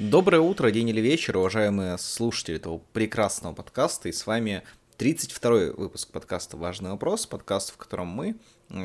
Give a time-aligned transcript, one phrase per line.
[0.00, 4.08] Доброе утро, день или вечер, уважаемые слушатели этого прекрасного подкаста.
[4.08, 4.62] И с вами
[4.96, 8.36] 32-й выпуск подкаста «Важный вопрос», подкаст, в котором мы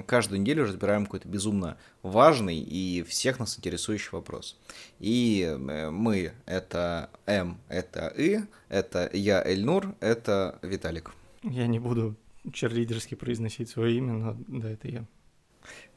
[0.08, 4.58] каждую неделю разбираем какой-то безумно важный и всех нас интересующий вопрос.
[5.00, 11.14] И э, мы— это М, это И, это я Эльнур, это Виталик.
[11.44, 12.18] Я не буду
[12.52, 15.06] черлидерски произносить свое имя, но да, это я.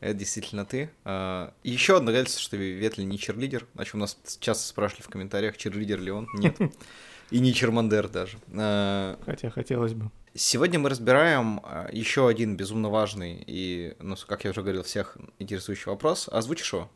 [0.00, 0.90] Это действительно ты.
[1.04, 3.66] А, еще одно доказательство, что Ветли не черлидер.
[3.74, 6.28] Значит, у нас часто спрашивали в комментариях, черлидер ли он.
[6.34, 6.56] Нет.
[7.30, 8.38] И не чермандер даже.
[8.54, 10.10] А, Хотя хотелось бы.
[10.34, 15.16] Сегодня мы разбираем а, еще один безумно важный и, ну, как я уже говорил, всех
[15.38, 16.28] интересующий вопрос.
[16.30, 16.88] Озвучишь его?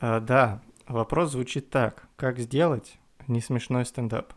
[0.00, 2.08] А, да, вопрос звучит так.
[2.16, 4.32] Как сделать не смешной стендап?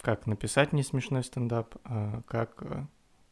[0.00, 1.74] Как написать не смешной стендап?
[2.28, 2.84] Как э,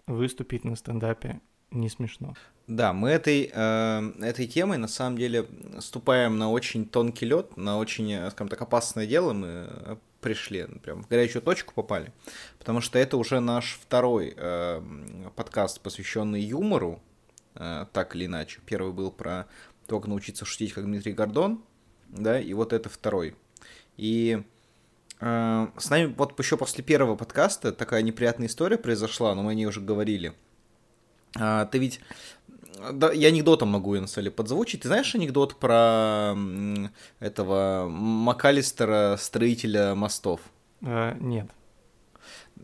[0.07, 2.35] выступить на стендапе не смешно?
[2.67, 5.47] Да, мы этой, э, этой темой на самом деле
[5.81, 9.35] ступаем на очень тонкий лед, на очень, э, скажем так, опасное дело.
[9.35, 12.11] Мы э, пришли, прям в горячую точку попали,
[12.59, 14.83] потому что это уже наш второй э,
[15.37, 17.03] подкаст, посвященный юмору,
[17.55, 18.61] э, так или иначе.
[18.65, 19.47] Первый был про
[19.87, 21.63] то, как научиться шутить, как Дмитрий Гордон,
[22.09, 23.37] да, и вот это второй.
[23.99, 24.43] И
[25.21, 29.55] э, с нами вот еще после первого подкаста такая неприятная история произошла, но мы о
[29.55, 30.33] ней уже говорили.
[31.37, 32.01] А, ты ведь
[32.93, 34.83] да, я анекдотом могу, на самом деле, подзвучить.
[34.83, 36.35] Ты знаешь анекдот про
[37.21, 40.41] этого МакАлистера, строителя мостов?
[40.83, 41.49] А, нет.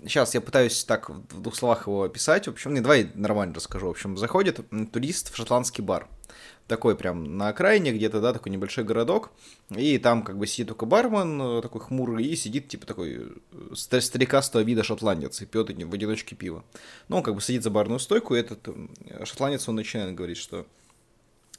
[0.03, 2.47] Сейчас я пытаюсь так в двух словах его описать.
[2.47, 3.89] В общем, не, давай нормально расскажу.
[3.89, 4.61] В общем, заходит
[4.93, 6.09] турист в шотландский бар
[6.71, 9.33] такой прям на окраине где-то, да, такой небольшой городок,
[9.77, 13.75] и там как бы сидит только бармен, э, такой хмурый, и сидит типа такой э,
[13.75, 16.65] старикастого вида шотландец, и пьет в одиночке пиво.
[17.09, 18.69] Ну, он как бы сидит за барную стойку, и этот
[19.25, 20.65] шотландец, он начинает говорить, что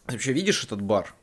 [0.08, 1.14] вообще видишь этот бар?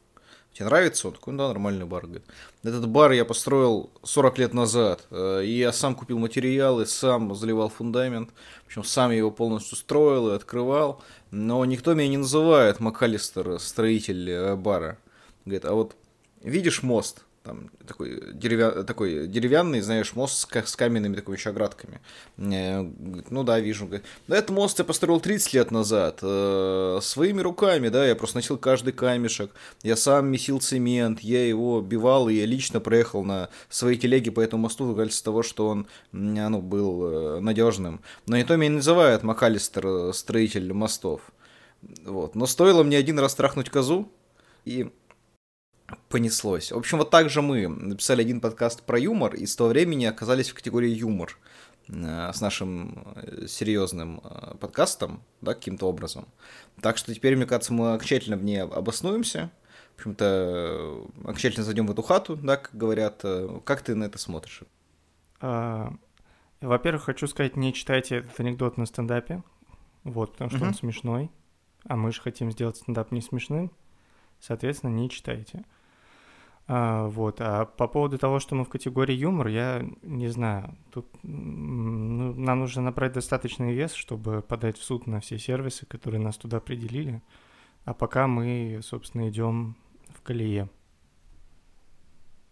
[0.53, 1.09] Тебе нравится?
[1.09, 2.07] Он такой, ну да, нормальный бар.
[2.07, 2.25] Говорит.
[2.65, 5.07] Этот бар я построил 40 лет назад.
[5.13, 8.31] И я сам купил материалы, сам заливал фундамент.
[8.67, 11.03] Причем сам его полностью строил и открывал.
[11.31, 14.99] Но никто меня не называет МакАлистер, строитель э, бара.
[15.45, 15.97] Говорит, а вот
[16.43, 17.25] видишь мост?
[17.49, 18.83] Там такой, деревя...
[18.85, 22.03] такой деревянный, знаешь, мост с, с каменными такими еще оградками.
[22.37, 22.83] Э,
[23.31, 23.89] ну да, вижу.
[24.27, 26.19] Да этот мост я построил 30 лет назад.
[26.21, 29.51] Э, своими руками, да, я просто носил каждый камешек.
[29.83, 34.41] Я сам месил цемент, я его бивал, и я лично проехал на своей телеге по
[34.41, 38.03] этому мосту, доказательство того, что он ну, был э, надежным.
[38.27, 41.23] Но и то меня называют МакАлистер, э, строитель мостов.
[42.05, 42.35] Вот.
[42.35, 44.13] Но стоило мне один раз трахнуть козу,
[44.67, 44.91] и
[46.09, 46.73] понеслось.
[46.73, 50.05] В общем, вот так же мы написали один подкаст про юмор, и с того времени
[50.05, 51.37] оказались в категории юмор
[51.89, 56.27] э, с нашим э, серьезным э, подкастом, да, каким-то образом.
[56.81, 59.51] Так что теперь, мне кажется, мы окончательно в ней обоснуемся.
[59.97, 63.25] В общем-то, окончательно зайдем в эту хату, да, как говорят.
[63.65, 64.63] Как ты на это смотришь?
[65.41, 65.93] А,
[66.61, 69.43] во-первых, хочу сказать, не читайте этот анекдот на стендапе.
[70.05, 70.69] Вот, потому что uh-huh.
[70.69, 71.31] он смешной.
[71.85, 73.73] А мы же хотим сделать стендап не смешным.
[74.39, 75.65] Соответственно, не читайте.
[76.71, 77.41] А, вот.
[77.41, 80.77] А по поводу того, что мы в категории юмор, я не знаю.
[80.93, 86.21] Тут ну, нам нужно набрать достаточный вес, чтобы подать в суд на все сервисы, которые
[86.21, 87.23] нас туда определили.
[87.87, 89.77] А пока мы, собственно, идем
[90.15, 90.69] в колее.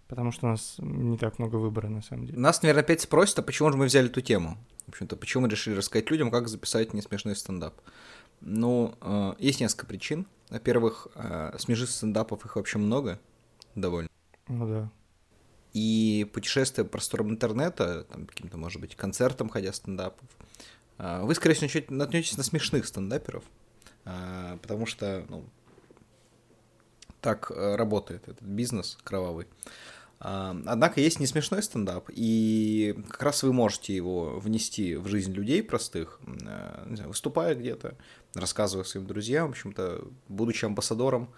[0.08, 2.38] Потому что у нас не так много выбора, на самом деле.
[2.38, 4.56] Нас, наверное, опять спросят, а почему же мы взяли эту тему?
[4.86, 7.74] В общем-то, почему мы решили рассказать людям, как записать несмешной стендап?
[8.40, 10.26] Ну, э, есть несколько причин.
[10.48, 13.18] Во-первых, э, смешных стендапов их вообще много
[13.76, 14.08] довольно.
[14.48, 14.90] Ну да.
[15.72, 20.26] И путешествие простором интернета, там, каким-то, может быть, концертом, ходя стендапов,
[20.98, 23.44] а, вы, скорее всего, наткнетесь на смешных стендаперов,
[24.04, 25.44] а, потому что, ну,
[27.20, 29.48] так э, работает этот бизнес кровавый.
[30.20, 35.32] А, однако есть не смешной стендап, и как раз вы можете его внести в жизнь
[35.32, 37.96] людей простых, не знаю, выступая где-то,
[38.32, 41.32] рассказывая своим друзьям, в общем-то, будучи амбассадором Э,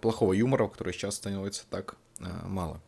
[0.00, 2.80] плохого юмора, который сейчас становится так э, мало.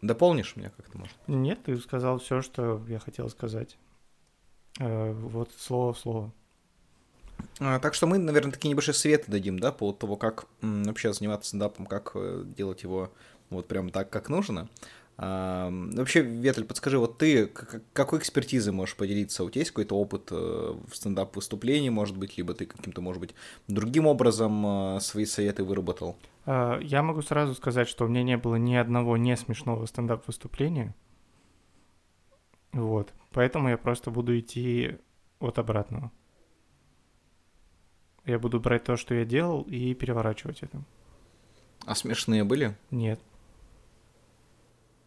[0.00, 1.16] Дополнишь меня как-то, может?
[1.26, 3.76] Нет, ты сказал все, что я хотел сказать.
[4.78, 6.32] Э, вот слово в слово.
[7.60, 11.12] А, так что мы, наверное, такие небольшие советы дадим, да, по поводу того, как вообще
[11.12, 12.16] заниматься стендапом, как
[12.54, 13.12] делать его
[13.50, 14.68] вот прям так, как нужно.
[15.18, 17.48] Вообще, Ветель, подскажи, вот ты
[17.92, 19.42] какой экспертизой можешь поделиться?
[19.42, 20.34] У тебя есть какой-то опыт э,
[20.88, 23.34] в стендап-выступлении, может быть, либо ты каким-то, может быть,
[23.66, 24.64] другим образом
[24.96, 26.16] э, свои советы выработал?
[26.46, 30.94] А, я могу сразу сказать, что у меня не было ни одного не смешного стендап-выступления.
[32.72, 33.12] Вот.
[33.32, 34.98] Поэтому я просто буду идти
[35.40, 36.12] от обратного.
[38.24, 40.80] Я буду брать то, что я делал, и переворачивать это.
[41.86, 42.76] А смешные были?
[42.92, 43.18] Нет.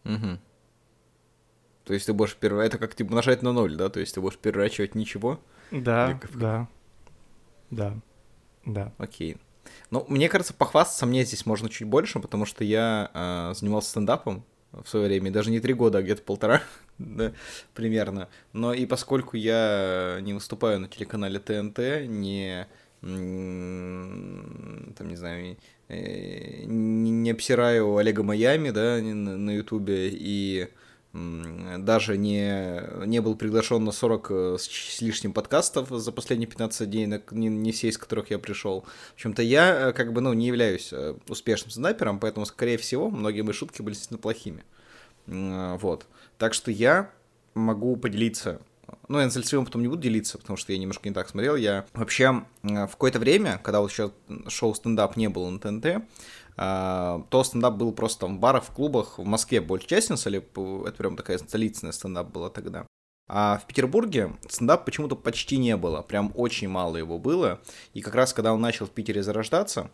[0.04, 0.38] Угу.
[1.84, 2.66] То есть ты будешь первый...
[2.66, 3.88] Это как типа нажать на ноль, да?
[3.88, 5.40] То есть ты будешь переворачивать ничего?
[5.70, 6.68] Да, да.
[7.70, 7.94] Да.
[8.64, 8.92] Да.
[8.98, 9.38] Окей.
[9.90, 14.44] Ну, мне кажется, похвастаться мне здесь можно чуть больше, потому что я э, занимался стендапом
[14.72, 16.62] в свое время, даже не три года, а где-то полтора,
[16.98, 17.32] да,
[17.74, 18.28] примерно.
[18.52, 22.66] Но и поскольку я не выступаю на телеканале ТНТ, не
[23.02, 25.56] там, не знаю,
[25.92, 30.68] не, не обсираю Олега Майами, да, на Ютубе, и
[31.12, 37.06] даже не, не был приглашен на 40 э, с лишним подкастов за последние 15 дней,
[37.32, 38.86] не, не все из которых я пришел.
[39.10, 43.10] В общем-то, я э, как бы, ну, не являюсь э, успешным снайпером, поэтому, скорее всего,
[43.10, 44.64] многие мои шутки были действительно плохими.
[45.26, 46.06] Вот.
[46.38, 47.10] Так что я
[47.54, 48.60] могу поделиться
[49.08, 51.56] ну, я на потом не буду делиться, потому что я немножко не так смотрел.
[51.56, 54.12] Я вообще в какое-то время, когда вот еще
[54.48, 56.04] шоу стендап не было на ТНТ,
[56.56, 60.38] а, то стендап был просто там в барах, в клубах, в Москве больше часть или
[60.38, 62.86] это прям такая столичная стендап была тогда.
[63.28, 67.60] А в Петербурге стендап почему-то почти не было, прям очень мало его было.
[67.94, 69.90] И как раз когда он начал в Питере зарождаться,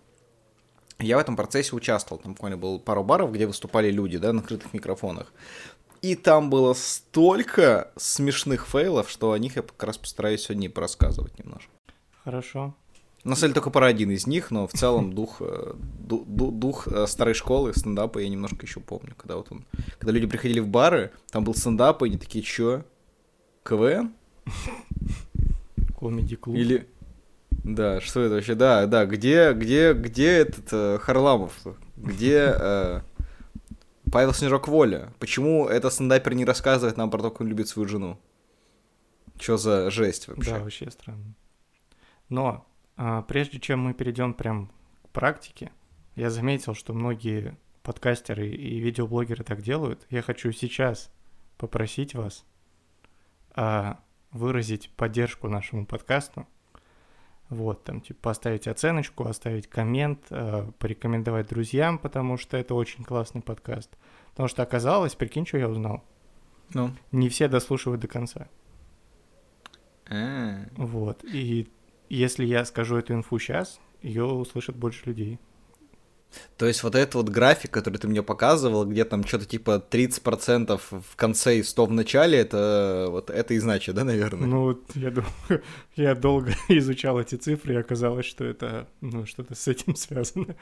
[0.99, 2.20] я в этом процессе участвовал.
[2.20, 5.32] Там буквально было пару баров, где выступали люди, да, на открытых микрофонах.
[6.03, 11.39] И там было столько смешных фейлов, что о них я как раз постараюсь сегодня порассказывать
[11.39, 11.71] немножко.
[12.25, 12.75] Хорошо.
[13.25, 16.89] На самом деле только про один из них, но в целом дух, э, дух, дух
[16.89, 19.15] э, старой школы стендапа я немножко еще помню.
[19.17, 19.65] Когда вот он,
[19.99, 22.85] когда люди приходили в бары, там был стендап, и они такие, чё?
[23.65, 24.12] КВН?
[25.99, 26.56] Комеди клуб.
[26.56, 26.89] Или...
[27.50, 28.55] Да, что это вообще?
[28.55, 31.55] Да, да, где, где, где этот э, Харламов?
[31.97, 33.00] Где э,
[34.10, 35.12] Павел Снежок Воля?
[35.19, 38.19] Почему этот стендапер не рассказывает нам про то, как он любит свою жену?
[39.38, 40.50] Чё за жесть вообще?
[40.50, 41.34] Да, вообще странно.
[42.28, 42.66] Но
[42.96, 44.70] а, прежде чем мы перейдем прям
[45.05, 45.70] к практике,
[46.16, 50.06] я заметил, что многие подкастеры и видеоблогеры так делают.
[50.11, 51.11] Я хочу сейчас
[51.56, 52.44] попросить вас
[53.54, 54.00] а,
[54.31, 56.46] выразить поддержку нашему подкасту.
[57.50, 63.41] Вот, там, типа, поставить оценочку, оставить коммент, э, порекомендовать друзьям, потому что это очень классный
[63.41, 63.91] подкаст.
[64.31, 66.05] Потому что оказалось, прикинь, что я узнал.
[66.75, 66.91] Ну?
[67.11, 68.49] Не все дослушивают до конца.
[70.11, 70.67] А.
[70.77, 71.69] Вот, и
[72.11, 75.39] если я скажу эту инфу сейчас, ее услышат больше людей.
[76.56, 80.80] То есть вот этот вот график, который ты мне показывал, где там что-то типа 30%
[80.80, 84.46] в конце и 100 в начале, это вот это и значит, да, наверное?
[84.46, 85.32] Ну, я, думаю,
[85.96, 90.56] я долго изучал эти цифры, и оказалось, что это ну, что-то с этим связано.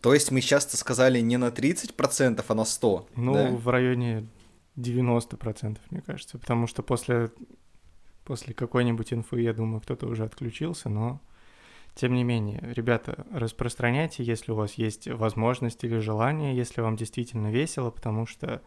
[0.00, 3.50] То есть мы сейчас-то сказали не на 30%, а на 100%, Ну, да?
[3.50, 4.28] в районе
[4.76, 7.30] 90%, мне кажется, потому что после
[8.24, 11.20] после какой-нибудь инфы, я думаю, кто-то уже отключился, но
[11.94, 17.50] тем не менее, ребята, распространяйте, если у вас есть возможность или желание, если вам действительно
[17.50, 18.62] весело, потому что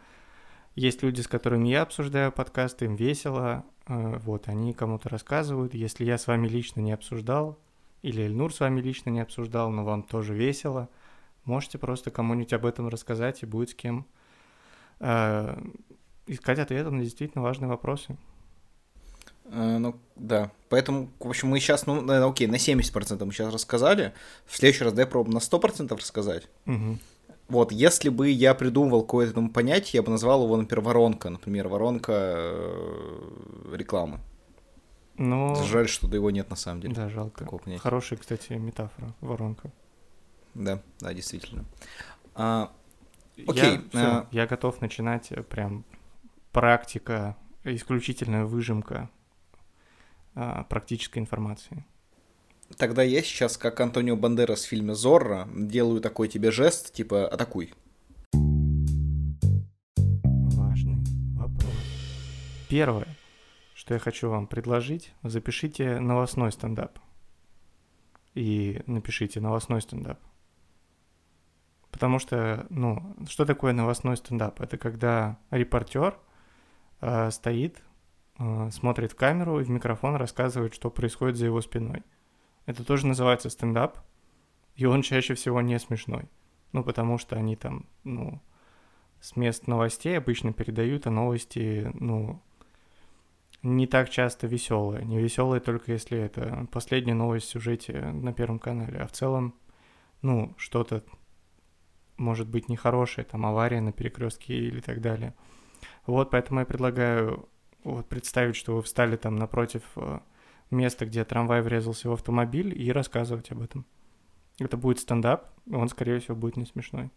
[0.76, 5.74] есть люди, с которыми я обсуждаю подкасты, им весело, э, вот, они кому-то рассказывают.
[5.74, 7.60] Если я с вами лично не обсуждал,
[8.02, 10.90] или Эльнур с вами лично не обсуждал, но вам тоже весело,
[11.46, 14.06] можете просто кому-нибудь об этом рассказать, и будет с кем
[15.00, 15.62] э,
[16.28, 18.18] искать ответы на действительно важные вопросы.
[19.46, 20.52] Э, ну, да.
[20.70, 24.14] Поэтому, в общем, мы сейчас, ну, наверное, окей, на 70% мы сейчас рассказали.
[24.46, 26.48] В следующий раз дай пробуем на 100% рассказать.
[26.66, 27.00] Угу.
[27.50, 31.30] Вот, если бы я придумывал какое-то там понятие, я бы назвал его, например, воронка.
[31.30, 34.20] Например, воронка э, рекламы.
[35.16, 35.56] Но...
[35.66, 36.96] Жаль, что его нет на самом деле.
[36.96, 37.48] Да, жалко.
[37.78, 39.72] Хорошая, кстати, метафора, воронка.
[40.56, 41.66] Да, да, действительно.
[42.36, 42.72] А,
[43.48, 43.82] окей.
[43.92, 44.28] Я, а...
[44.32, 45.86] я готов начинать э, прям
[46.52, 49.10] практика, исключительная выжимка
[50.36, 51.86] а, практической информации.
[52.78, 57.74] Тогда я сейчас, как Антонио Бандерас в фильме «Зорро», делаю такой тебе жест, типа «атакуй».
[60.56, 61.04] Важный
[61.36, 61.72] вопрос.
[62.70, 63.08] Первое,
[63.76, 66.98] что я хочу вам предложить, запишите новостной стендап.
[68.34, 70.20] И напишите новостной стендап.
[71.92, 74.60] Потому что, ну, что такое новостной стендап?
[74.62, 76.18] Это когда репортер
[77.02, 77.84] э, стоит
[78.38, 82.04] смотрит в камеру и в микрофон рассказывает, что происходит за его спиной.
[82.66, 84.00] Это тоже называется стендап,
[84.76, 86.30] и он чаще всего не смешной.
[86.72, 88.42] Ну, потому что они там, ну,
[89.22, 92.42] с мест новостей обычно передают, а новости, ну,
[93.62, 95.06] не так часто веселые.
[95.06, 99.56] Не веселые только если это последняя новость в сюжете на Первом канале, а в целом,
[100.22, 101.04] ну, что-то
[102.18, 105.34] может быть нехорошее, там авария на перекрестке или так далее.
[106.06, 107.48] Вот, поэтому я предлагаю
[107.84, 110.20] вот представить, что вы встали там напротив э,
[110.72, 113.86] места, где трамвай врезался в автомобиль, и рассказывать об этом.
[114.60, 117.12] Это будет стендап, он, скорее всего, будет не смешной.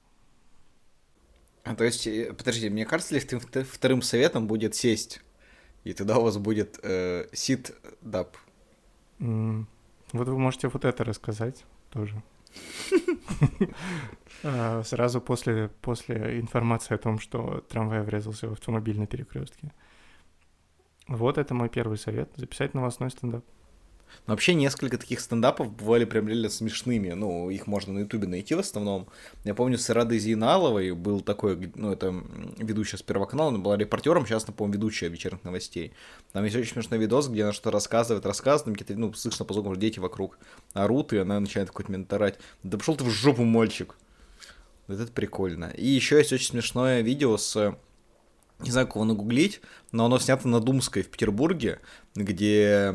[1.64, 3.20] А, то есть, э, подожди, мне кажется ли
[3.64, 5.22] вторым советом будет сесть,
[5.84, 8.36] и тогда у вас будет э, сит-дап?
[9.18, 9.64] Mm.
[10.12, 12.22] Вот вы можете вот это рассказать тоже.
[14.42, 19.72] А, сразу после, после информации о том, что трамвай врезался в автомобиль на перекрестке.
[21.08, 22.30] Вот это мой первый совет.
[22.36, 23.44] Записать новостной стендап.
[24.26, 27.10] Но вообще несколько таких стендапов бывали прям реально смешными.
[27.10, 29.08] Ну, их можно на Ютубе найти в основном.
[29.44, 32.14] Я помню, с Ирадой Зейналовой был такой, ну, это
[32.56, 35.92] ведущая с Первого канала, она была репортером, сейчас, напомню, ведущая вечерних новостей.
[36.32, 39.74] Там есть очень смешной видос, где она что-то рассказывает, рассказывает, какие-то, ну, слышно по звуку,
[39.76, 40.38] дети вокруг
[40.72, 42.38] орут, и она начинает какой-то момент орать.
[42.62, 43.96] Да пошел ты в жопу, мальчик.
[44.88, 45.72] Вот это прикольно.
[45.76, 47.76] И еще есть очень смешное видео с
[48.58, 49.60] не знаю, кого нагуглить,
[49.92, 51.80] но оно снято на Думской в Петербурге,
[52.14, 52.90] где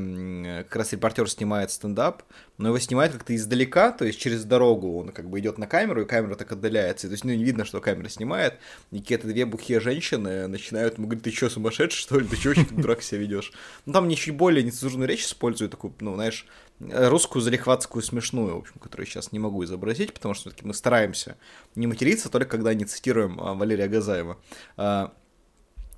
[0.68, 2.24] как раз репортер снимает стендап,
[2.58, 6.02] но его снимает как-то издалека, то есть через дорогу он как бы идет на камеру,
[6.02, 8.56] и камера так отдаляется, то есть ну, не видно, что камера снимает,
[8.92, 12.50] и какие-то две бухие женщины начинают ему говорить, ты что, сумасшедший, что ли, ты что,
[12.50, 13.54] очень дурак себя ведешь?
[13.86, 16.48] Ну, там не чуть более нецензурную речь используют, такую, ну, знаешь,
[16.80, 21.38] русскую залихватскую смешную, в общем, которую сейчас не могу изобразить, потому что все-таки мы стараемся
[21.76, 24.40] не материться, только когда не цитируем а, Валерия Газаева.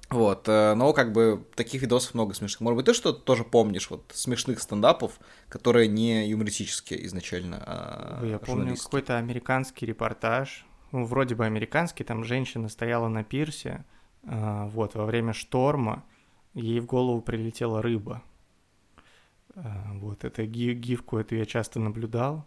[0.10, 2.62] Вот, э, но как бы таких видосов много смешных.
[2.62, 5.20] Может быть, ты что-то тоже помнишь, вот смешных стендапов,
[5.50, 12.24] которые не юмористические изначально, а Я помню какой-то американский репортаж, ну, вроде бы американский, там
[12.24, 13.86] женщина стояла на пирсе,
[14.26, 16.04] а, вот, во время шторма,
[16.54, 18.22] ей в голову прилетела рыба.
[19.56, 22.46] А, вот, это гифку эту я часто наблюдал.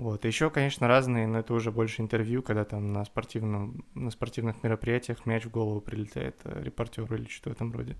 [0.00, 0.24] Вот.
[0.24, 5.26] Еще, конечно, разные, но это уже больше интервью, когда там на, спортивном, на спортивных мероприятиях
[5.26, 7.96] мяч в голову прилетает э, репортеру или что-то в этом роде.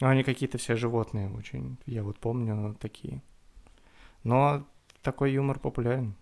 [0.00, 3.22] Но они какие-то все животные очень, я вот помню такие.
[4.24, 4.66] Но
[5.00, 6.16] такой юмор популярен.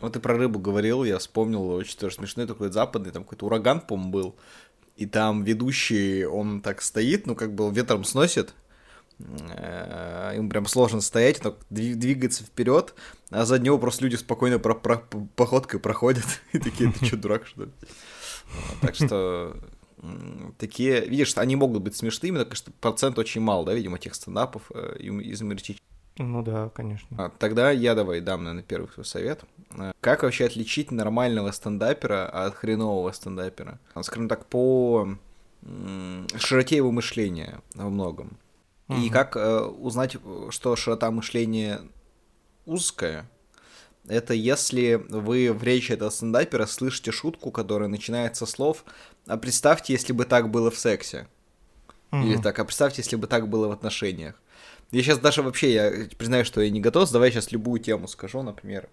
[0.00, 3.82] Вот ты про рыбу говорил, я вспомнил очень тоже смешной такой западный, там какой-то ураган,
[3.82, 4.36] по-моему, был.
[4.96, 8.54] И там ведущий, он так стоит, ну, как бы ветром сносит,
[9.18, 12.94] ему прям сложно стоять, он двигается вперед,
[13.30, 14.98] а за него просто люди спокойно про про
[15.36, 17.70] походкой проходят и такие, ты что, дурак, что ли?
[18.80, 19.56] Так что
[20.58, 24.62] такие, видишь, они могут быть смешными, но, конечно, процент очень мал, да, видимо, тех стендапов
[24.74, 25.86] э, из юмористических.
[26.18, 27.16] Ну да, конечно.
[27.18, 29.44] А, тогда я давай дам, наверное, первый свой совет.
[29.70, 33.78] Э, как вообще отличить нормального стендапера от хренового стендапера?
[34.02, 35.16] Скажем так, по
[36.36, 38.36] широте его мышления во многом.
[38.88, 38.98] Угу.
[38.98, 40.16] И как э, узнать,
[40.50, 41.80] что широта мышления
[42.66, 43.28] узкая?
[44.08, 48.84] Это если вы в речи этого стендапера слышите шутку, которая начинается со слов
[49.26, 51.28] «А представьте, если бы так было в сексе».
[52.10, 52.22] Угу.
[52.22, 54.34] Или так «А представьте, если бы так было в отношениях».
[54.90, 58.42] Я сейчас даже вообще, я признаю, что я не готов, давай сейчас любую тему скажу,
[58.42, 58.90] например.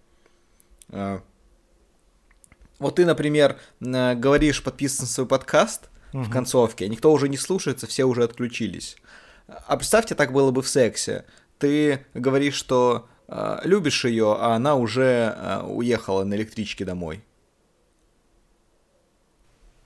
[0.90, 1.22] А,
[2.80, 6.24] вот ты, например, говоришь, подписан на свой подкаст угу.
[6.24, 8.96] в концовке, а никто уже не слушается, все уже отключились.
[9.68, 11.26] А представьте, так было бы в сексе.
[11.58, 17.24] Ты говоришь, что э, любишь ее, а она уже э, уехала на электричке домой.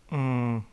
[0.10, 0.64] Mm.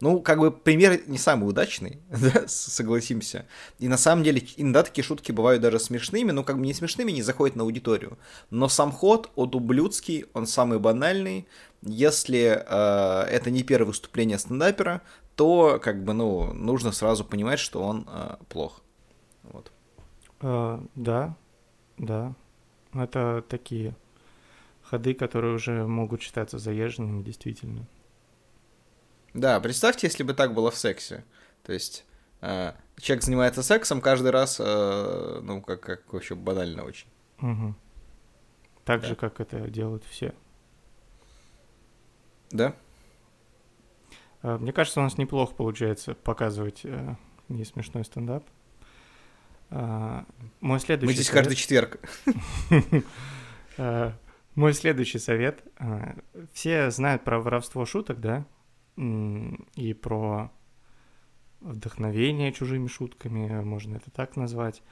[0.00, 3.46] Ну, как бы пример не самый удачный, да, согласимся.
[3.78, 7.12] И на самом деле иногда такие шутки бывают даже смешными, но как бы не смешными,
[7.12, 8.18] не заходят на аудиторию.
[8.48, 11.46] Но сам ход от ублюдский, он самый банальный.
[11.82, 15.02] Если э, это не первое выступление стендапера,
[15.34, 18.82] то как бы, ну, нужно сразу понимать, что он э, плох.
[19.44, 19.72] Вот.
[20.40, 21.36] Uh, да,
[21.98, 22.34] да.
[22.94, 23.94] Это такие
[24.82, 27.86] ходы, которые уже могут считаться заезженными, действительно.
[29.34, 31.24] Да, представьте, если бы так было в сексе.
[31.62, 32.04] То есть
[32.40, 37.08] э, человек занимается сексом каждый раз, э, ну, как, как вообще банально очень.
[37.40, 37.74] Угу.
[38.84, 39.08] Так да.
[39.08, 40.34] же, как это делают все.
[42.50, 42.74] Да.
[44.42, 47.14] Э, мне кажется, у нас неплохо получается показывать э,
[47.48, 48.44] не смешной стендап.
[49.70, 50.24] Э,
[50.60, 51.44] мой следующий Мы здесь совет...
[51.44, 52.00] каждый четверг.
[54.56, 55.62] Мой следующий совет.
[56.52, 58.44] Все знают про воровство шуток, да?
[58.96, 60.50] И про
[61.60, 64.82] вдохновение чужими шутками, можно это так назвать.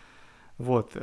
[0.59, 0.97] Вот.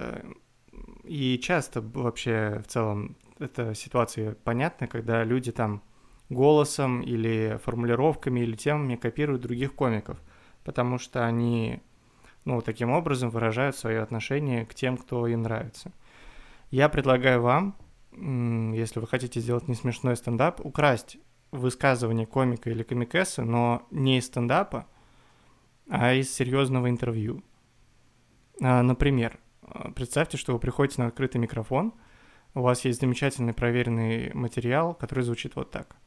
[1.04, 5.84] И часто вообще в целом эта ситуация понятна, когда люди там
[6.30, 10.18] голосом или формулировками или темами копируют других комиков,
[10.64, 11.82] потому что они,
[12.46, 15.92] ну, таким образом выражают свое отношение к тем, кто им нравится.
[16.72, 17.76] Я предлагаю вам,
[18.74, 21.18] если вы хотите сделать не смешной стендап, украсть
[21.52, 24.88] высказывание комика или комикессы, но не из стендапа,
[25.90, 27.44] а из серьезного интервью.
[28.62, 29.38] А, например,
[29.96, 31.94] представьте, что вы приходите на открытый микрофон,
[32.54, 35.98] у вас есть замечательный проверенный материал, который звучит вот так.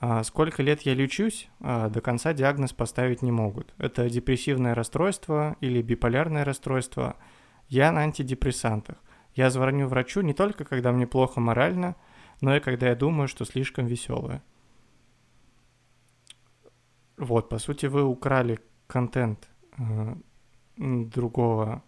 [0.00, 3.74] А сколько лет я лечусь, а до конца диагноз поставить не могут.
[3.78, 7.16] Это депрессивное расстройство или биполярное расстройство.
[7.68, 8.96] Я на антидепрессантах.
[9.34, 11.96] Я звоню врачу не только когда мне плохо морально,
[12.40, 14.42] но и когда я думаю, что слишком веселое.
[17.16, 20.14] Вот, по сути, вы украли контент э,
[20.76, 21.82] другого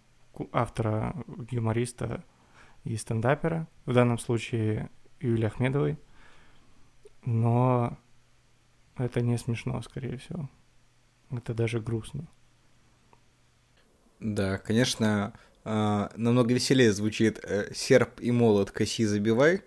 [0.51, 1.15] автора,
[1.49, 2.25] юмориста
[2.83, 4.89] и стендапера, в данном случае
[5.21, 5.97] Юлии Ахмедовой,
[7.25, 7.97] но
[8.97, 10.49] это не смешно, скорее всего.
[11.31, 12.27] Это даже грустно.
[14.19, 19.63] Да, конечно, э, намного веселее звучит э, «серп и молот, коси забивай»,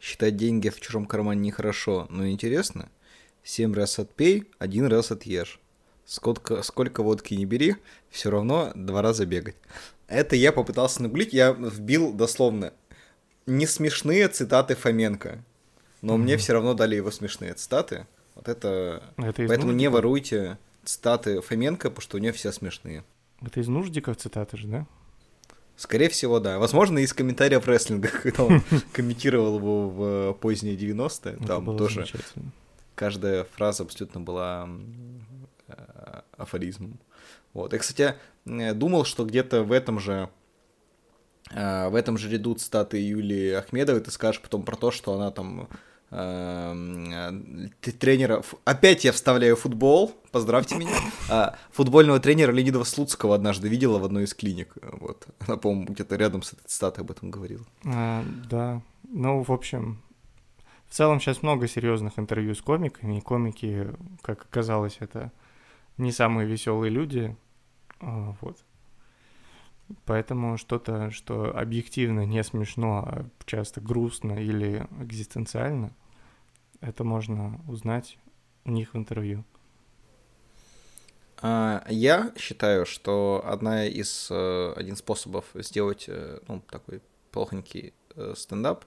[0.00, 2.88] считать деньги в чужом кармане нехорошо, но интересно.
[3.42, 5.60] Семь раз отпей, один раз отъешь.
[6.04, 7.76] Сколько, сколько водки не бери,
[8.08, 9.56] все равно два раза бегать.
[10.06, 12.72] Это я попытался нагуглить, я вбил дословно
[13.48, 15.42] не смешные цитаты Фоменко,
[16.02, 16.18] но mm-hmm.
[16.18, 18.06] мне все равно дали его смешные цитаты.
[18.34, 19.02] Вот это...
[19.16, 23.04] это Поэтому не воруйте цитаты Фоменко, потому что у него все смешные.
[23.40, 24.86] Это из нуждиков цитаты же, да?
[25.76, 26.58] Скорее всего, да.
[26.58, 28.62] Возможно, из комментариев рестлинга, когда он
[28.92, 31.36] комментировал его в поздние 90-е.
[31.46, 32.06] Там тоже
[32.96, 34.68] каждая фраза абсолютно была
[35.68, 36.98] э, афоризмом.
[37.54, 37.72] Вот.
[37.72, 40.30] Я, кстати, думал, что где-то в этом же
[41.52, 45.30] э, в этом же ряду цитаты Юлии Ахмедовой ты скажешь потом про то, что она
[45.30, 45.66] там э,
[47.98, 48.42] тренера...
[48.64, 50.96] Опять я вставляю футбол, поздравьте меня.
[51.28, 54.74] А, футбольного тренера Леонидова Слуцкого однажды видела в одной из клиник.
[54.82, 55.26] Вот.
[55.46, 57.64] Она, по-моему, где-то рядом с этой цитатой об этом говорила.
[57.84, 58.80] А, да.
[59.04, 60.02] Ну, в общем,
[60.88, 63.90] в целом сейчас много серьезных интервью с комиками, и комики,
[64.22, 65.32] как оказалось, это
[65.98, 67.36] не самые веселые люди.
[68.00, 68.58] А, вот.
[70.04, 75.94] Поэтому что-то, что объективно не смешно, а часто грустно или экзистенциально,
[76.80, 78.18] это можно узнать
[78.64, 79.44] у них в интервью.
[81.40, 88.34] А, я считаю, что одна из э, один способов сделать э, ну, такой плохонький э,
[88.36, 88.84] стендап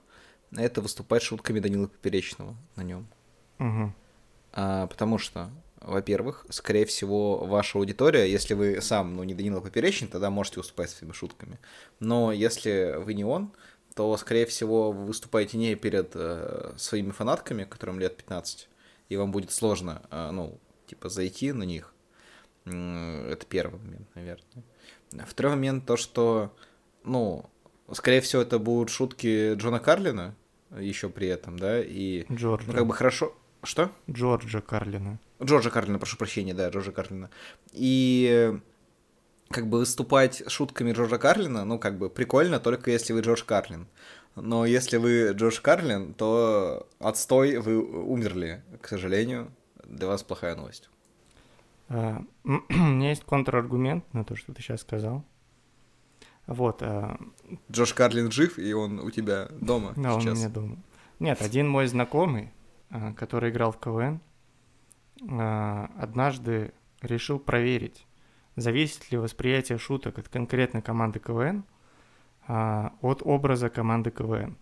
[0.57, 3.07] это выступать шутками Данила Поперечного на нем.
[3.59, 3.93] Угу.
[4.53, 5.49] А, потому что
[5.81, 10.91] во-первых, скорее всего, ваша аудитория, если вы сам, ну, не Данила Поперечный, тогда можете выступать
[10.91, 11.59] своими шутками.
[11.99, 13.51] Но если вы не он,
[13.95, 18.69] то, скорее всего, вы выступаете не перед э, своими фанатками, которым лет 15,
[19.09, 21.93] и вам будет сложно, э, ну, типа, зайти на них.
[22.65, 24.63] Это первый момент, наверное.
[25.25, 26.55] Второй момент то, что,
[27.03, 27.49] ну,
[27.91, 30.35] скорее всего, это будут шутки Джона Карлина
[30.79, 32.25] еще при этом, да, и...
[32.31, 32.67] Джорджа.
[32.67, 33.35] Ну, как бы хорошо...
[33.63, 33.91] Что?
[34.09, 35.19] Джорджа Карлина.
[35.43, 37.29] Джорджа Карлина, прошу прощения, да, Джорджа Карлина.
[37.71, 38.59] И
[39.49, 43.87] как бы выступать шутками Джорджа Карлина, ну, как бы прикольно, только если вы Джордж Карлин.
[44.35, 49.51] Но если вы Джордж Карлин, то отстой, вы умерли, к сожалению.
[49.85, 50.89] Для вас плохая новость.
[51.89, 55.25] А, у меня есть контраргумент на то, что ты сейчас сказал.
[56.47, 56.81] Вот.
[56.81, 57.19] А...
[57.69, 60.25] Джош Карлин жив, и он у тебя дома Да, сейчас.
[60.25, 60.77] он у меня дома.
[61.19, 62.51] Нет, один мой знакомый,
[63.15, 64.21] который играл в КВН,
[65.29, 68.07] а, однажды решил проверить,
[68.55, 71.63] зависит ли восприятие шуток от конкретной команды КВН
[72.47, 74.57] а, от образа команды КВН.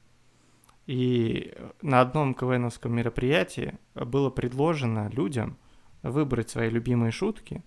[0.85, 5.57] И на одном КВНовском мероприятии было предложено людям
[6.01, 7.63] выбрать свои любимые шутки,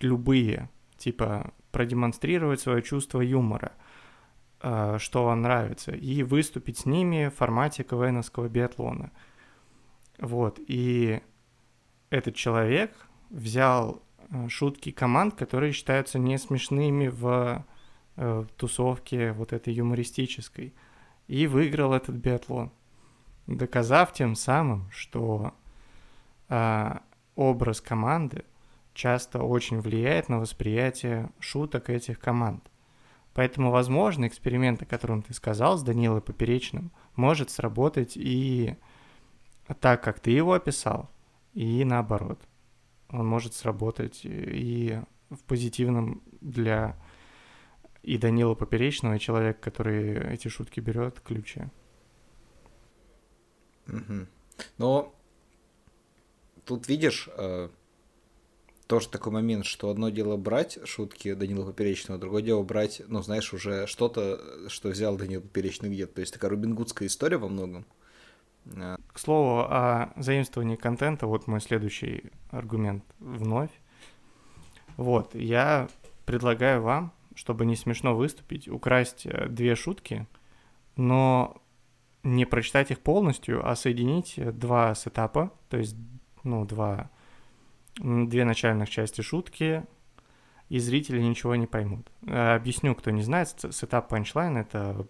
[0.00, 0.68] любые,
[0.98, 3.72] типа продемонстрировать свое чувство юмора,
[4.58, 9.10] что вам нравится, и выступить с ними в формате КВНовского биатлона.
[10.18, 11.20] Вот, и
[12.10, 12.94] этот человек
[13.30, 17.64] взял э, шутки команд, которые считаются не смешными в
[18.16, 20.74] э, тусовке вот этой юмористической,
[21.28, 22.72] и выиграл этот биатлон,
[23.46, 25.54] доказав тем самым, что
[26.48, 26.98] э,
[27.34, 28.44] образ команды
[28.94, 32.70] часто очень влияет на восприятие шуток этих команд.
[33.34, 38.76] Поэтому, возможно, эксперимент, о котором ты сказал с Данилой Поперечным, может сработать и
[39.74, 41.10] так, как ты его описал,
[41.54, 42.40] и наоборот.
[43.08, 45.00] Он может сработать и
[45.30, 46.96] в позитивном для
[48.02, 51.70] и Данила Поперечного, и человек, который эти шутки берет, ключе.
[53.88, 54.26] Угу.
[54.78, 55.14] Но
[56.64, 57.68] тут видишь, э,
[58.86, 63.52] тоже такой момент, что одно дело брать шутки Данила Поперечного, другое дело брать, ну, знаешь,
[63.52, 66.14] уже что-то, что взял Данил Поперечный где-то.
[66.14, 67.86] То есть такая рубингудская история во многом.
[68.74, 73.70] К слову о заимствовании контента, вот мой следующий аргумент вновь.
[74.96, 75.88] Вот, я
[76.24, 80.26] предлагаю вам, чтобы не смешно выступить, украсть э, две шутки,
[80.96, 81.62] но
[82.22, 85.96] не прочитать их полностью, а соединить два сетапа, то есть,
[86.42, 87.10] ну, два,
[87.96, 89.84] две начальных части шутки,
[90.68, 92.10] и зрители ничего не поймут.
[92.26, 95.06] Э, объясню, кто не знает, сетап панчлайн— это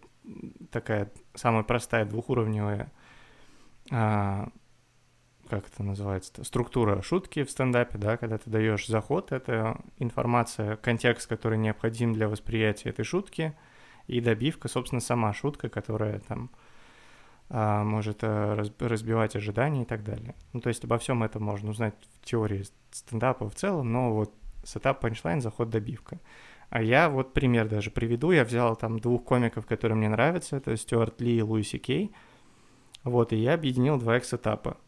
[0.70, 2.92] такая самая простая двухуровневая
[3.90, 4.48] а,
[5.48, 11.28] как это называется, структура шутки в стендапе, да, когда ты даешь заход, это информация, контекст,
[11.28, 13.54] который необходим для восприятия этой шутки,
[14.06, 16.50] и добивка, собственно, сама шутка, которая там
[17.48, 20.34] а, может а, разбивать ожидания и так далее.
[20.52, 24.32] Ну, то есть обо всем этом можно узнать в теории стендапа в целом, но вот
[24.64, 26.18] сетап, панчлайн, заход, добивка.
[26.70, 28.32] А я вот пример даже приведу.
[28.32, 30.56] Я взял там двух комиков, которые мне нравятся.
[30.56, 32.12] Это Стюарт Ли и Луи Си Кей.
[33.06, 34.78] Вот, и я объединил два их сетапа.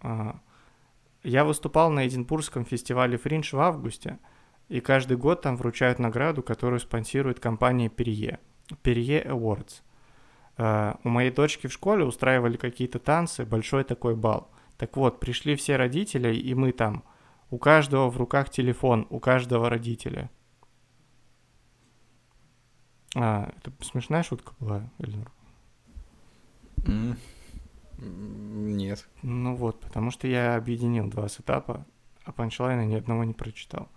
[0.00, 0.40] А,
[1.22, 4.18] я выступал на Эдинбургском фестивале Фринж в августе,
[4.68, 8.40] и каждый год там вручают награду, которую спонсирует компания Перье.
[8.82, 9.82] Перье Awards.
[10.56, 14.50] А, у моей дочки в школе устраивали какие-то танцы, большой такой бал.
[14.76, 17.04] Так вот, пришли все родители, и мы там.
[17.50, 20.32] У каждого в руках телефон, у каждого родителя.
[23.14, 25.30] А, это смешная шутка была, Эльнур?
[26.78, 27.16] Mm.
[28.02, 29.08] Нет.
[29.22, 31.86] Ну вот, потому что я объединил два сетапа,
[32.24, 33.88] а панчлайна ни одного не прочитал.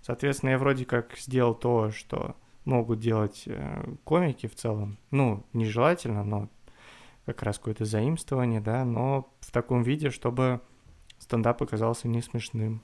[0.00, 2.34] Соответственно, я вроде как сделал то, что
[2.64, 4.98] могут делать э, комики в целом.
[5.10, 6.48] Ну, нежелательно, но
[7.26, 10.60] как раз какое-то заимствование, да, но в таком виде, чтобы
[11.18, 12.82] стендап оказался не смешным.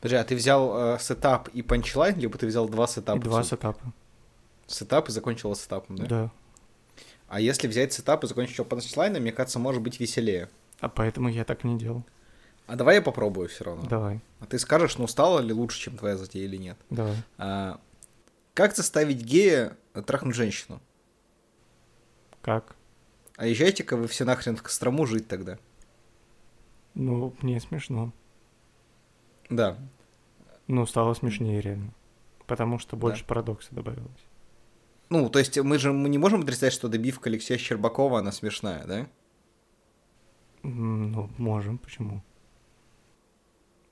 [0.00, 3.18] Подожди, а ты взял э, сетап и панчлайн, либо ты взял два сетапа?
[3.18, 3.92] И два сетапа.
[4.66, 6.06] Сетап и закончил сетапом, да?
[6.06, 6.30] Да.
[7.28, 10.48] А если взять сетап и закончить его панчлайном, мне кажется, может быть веселее.
[10.80, 12.04] А поэтому я так не делал.
[12.66, 13.86] А давай я попробую все равно.
[13.88, 14.20] Давай.
[14.40, 16.76] А ты скажешь, ну стало ли лучше, чем твоя затея или нет?
[16.90, 17.16] Давай.
[17.38, 17.80] А,
[18.54, 20.80] как заставить гея трахнуть женщину?
[22.42, 22.76] Как?
[23.36, 25.58] А езжайте-ка вы все нахрен в Кострому жить тогда.
[26.94, 28.12] Ну, мне смешно.
[29.50, 29.76] Да.
[30.66, 31.92] Ну, стало смешнее реально.
[32.46, 33.28] Потому что больше да.
[33.28, 34.25] парадокса добавилось.
[35.08, 38.84] Ну, то есть мы же мы не можем отрицать, что добивка Алексея Щербакова, она смешная,
[38.84, 39.08] да?
[40.62, 42.22] Ну, можем, почему?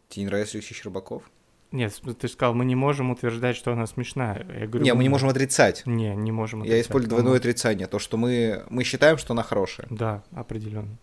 [0.08, 1.30] Тебе не нравится Алексей Щербаков?
[1.70, 4.46] Нет, ты сказал, мы не можем утверждать, что она смешная.
[4.48, 5.84] Я говорю, не, мы не можем отрицать.
[5.86, 6.76] Не, не можем отрицать.
[6.76, 9.88] Я использую двойное отрицание, то, что мы, мы считаем, что она хорошая.
[9.90, 10.98] Да, определенно.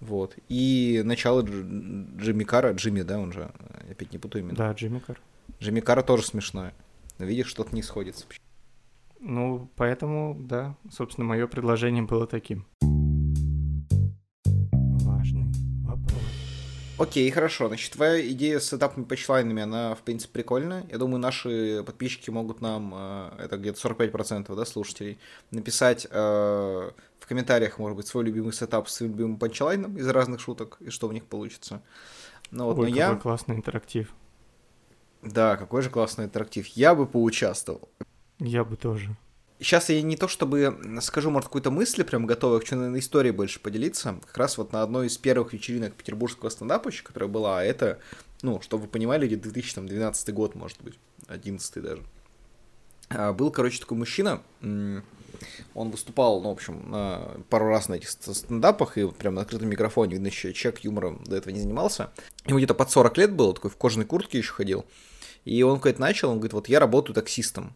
[0.00, 0.36] Вот.
[0.48, 3.50] И начало Джимми Кара, Джимми, да, он же,
[3.90, 4.56] опять не путаю именно.
[4.56, 5.20] Да, Джимми Кар.
[5.60, 6.72] Джимми Кара тоже смешное.
[7.18, 8.24] Но видишь, что-то не сходится.
[9.20, 12.66] Ну, поэтому, да, собственно, мое предложение было таким.
[15.04, 15.46] Важный
[15.82, 16.22] вопрос.
[16.98, 17.68] Окей, хорошо.
[17.68, 20.84] Значит, твоя идея с этапами патчлайнами, она, в принципе, прикольная.
[20.90, 25.18] Я думаю, наши подписчики могут нам, э, это где-то 45%, да, слушателей,
[25.50, 30.40] написать э, в комментариях, может быть, свой любимый сетап с своим любимым панчлайном из разных
[30.40, 31.82] шуток, и что у них получится.
[32.50, 33.14] Ну, вот, Ой, но какой я...
[33.16, 34.14] классный интерактив.
[35.22, 36.66] Да, какой же классный интерактив.
[36.68, 37.88] Я бы поучаствовал.
[38.38, 39.16] Я бы тоже.
[39.58, 43.58] Сейчас я не то чтобы скажу, может, какую-то мысль прям готовую, хочу на истории больше
[43.58, 44.20] поделиться.
[44.26, 47.98] Как раз вот на одной из первых вечеринок петербургского стендапа, которая была, а это,
[48.42, 52.02] ну, чтобы вы понимали, где 2012 год, может быть, 11 даже.
[53.08, 58.98] А, был, короче, такой мужчина, он выступал, ну, в общем, пару раз на этих стендапах,
[58.98, 62.10] и прям на открытом микрофоне, видно, еще человек юмором до этого не занимался.
[62.44, 64.84] Ему где-то под 40 лет было, такой в кожаной куртке еще ходил.
[65.46, 67.74] И он какой-то начал, он говорит, вот я работаю таксистом.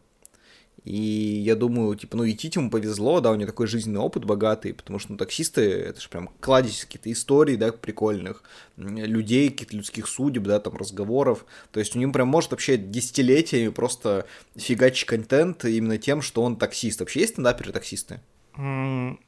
[0.84, 4.72] И я думаю, типа, ну и Титиму повезло, да, у него такой жизненный опыт богатый,
[4.72, 8.42] потому что, ну, таксисты, это же прям кладезь какие-то историй, да, прикольных,
[8.76, 11.44] людей, каких-то людских судеб, да, там, разговоров.
[11.70, 16.56] То есть у него прям может вообще десятилетиями просто фигачить контент именно тем, что он
[16.56, 17.00] таксист.
[17.00, 18.20] Вообще есть стендаперы-таксисты?
[18.56, 19.18] Я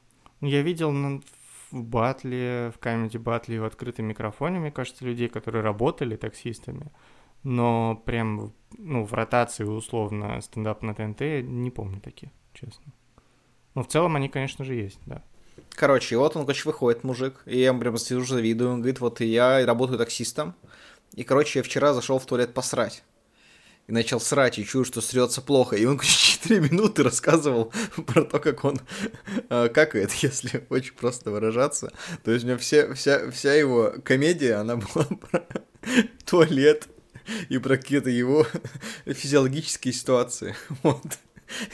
[0.41, 1.21] видел
[1.71, 6.91] в батле, в камеди батле в открытом микрофоне, мне кажется, людей, которые работали таксистами
[7.43, 12.93] но прям, ну, в ротации условно стендап на ТНТ не помню таких, честно.
[13.75, 15.23] Но в целом они, конечно же, есть, да.
[15.71, 19.19] Короче, и вот он, короче, выходит, мужик, и я прям сижу, завидую, он говорит, вот
[19.21, 20.55] я работаю таксистом,
[21.13, 23.03] и, короче, я вчера зашел в туалет посрать.
[23.87, 25.75] И начал срать, и чую, что срется плохо.
[25.75, 27.73] И он, короче, 4 минуты рассказывал
[28.07, 28.79] про то, как он
[29.49, 31.91] э, какает, если очень просто выражаться.
[32.23, 35.45] То есть у него все, вся, вся его комедия, она была про
[36.25, 36.87] туалет,
[37.49, 38.45] и про какие-то его
[39.05, 40.55] физиологические ситуации.
[40.83, 41.01] Вот.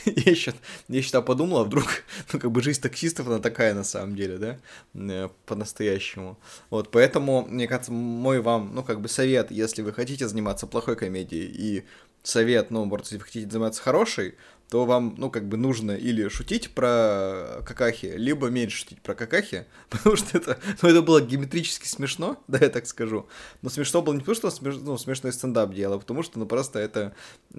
[0.05, 0.53] Я еще,
[0.89, 1.85] я еще подумал, а вдруг,
[2.33, 4.59] ну, как бы жизнь таксистов, она такая на самом деле, да,
[4.93, 6.38] э, по-настоящему.
[6.69, 10.95] Вот, поэтому, мне кажется, мой вам, ну, как бы совет, если вы хотите заниматься плохой
[10.95, 11.85] комедией, и
[12.23, 14.35] совет, ну, может, если вы хотите заниматься хорошей,
[14.69, 19.65] то вам, ну, как бы нужно или шутить про какахи, либо меньше шутить про какахи,
[19.89, 23.27] потому что это, ну, это было геометрически смешно, да, я так скажу.
[23.62, 26.45] Но смешно было не потому, что смеш, ну, смешной стендап делал, а потому что, ну,
[26.45, 27.15] просто это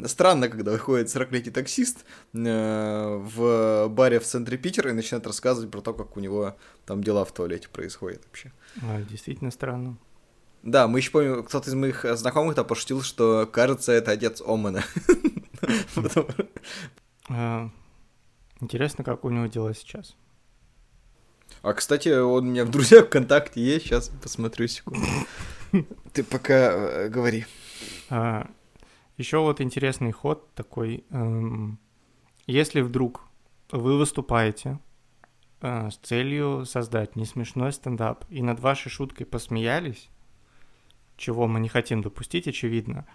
[0.07, 5.81] странно, когда выходит 40-летний таксист э, в баре в центре Питера и начинает рассказывать про
[5.81, 8.53] то, как у него там дела в туалете происходят вообще.
[8.83, 9.99] А, действительно странно.
[10.63, 14.85] Да, мы еще помним, кто-то из моих знакомых там пошутил, что кажется, это отец Омана.
[17.31, 17.71] А,
[18.61, 20.17] интересно, как у него дела сейчас.
[21.63, 25.07] А, кстати, он у меня в друзьях ВКонтакте есть, сейчас посмотрю секунду.
[26.13, 27.47] Ты пока э, говори.
[28.09, 28.51] А,
[29.17, 31.05] еще вот интересный ход такой.
[31.11, 31.79] Эм,
[32.47, 33.23] если вдруг
[33.71, 34.81] вы выступаете
[35.61, 40.09] э, с целью создать несмешной стендап, и над вашей шуткой посмеялись,
[41.17, 43.07] чего мы не хотим допустить, очевидно,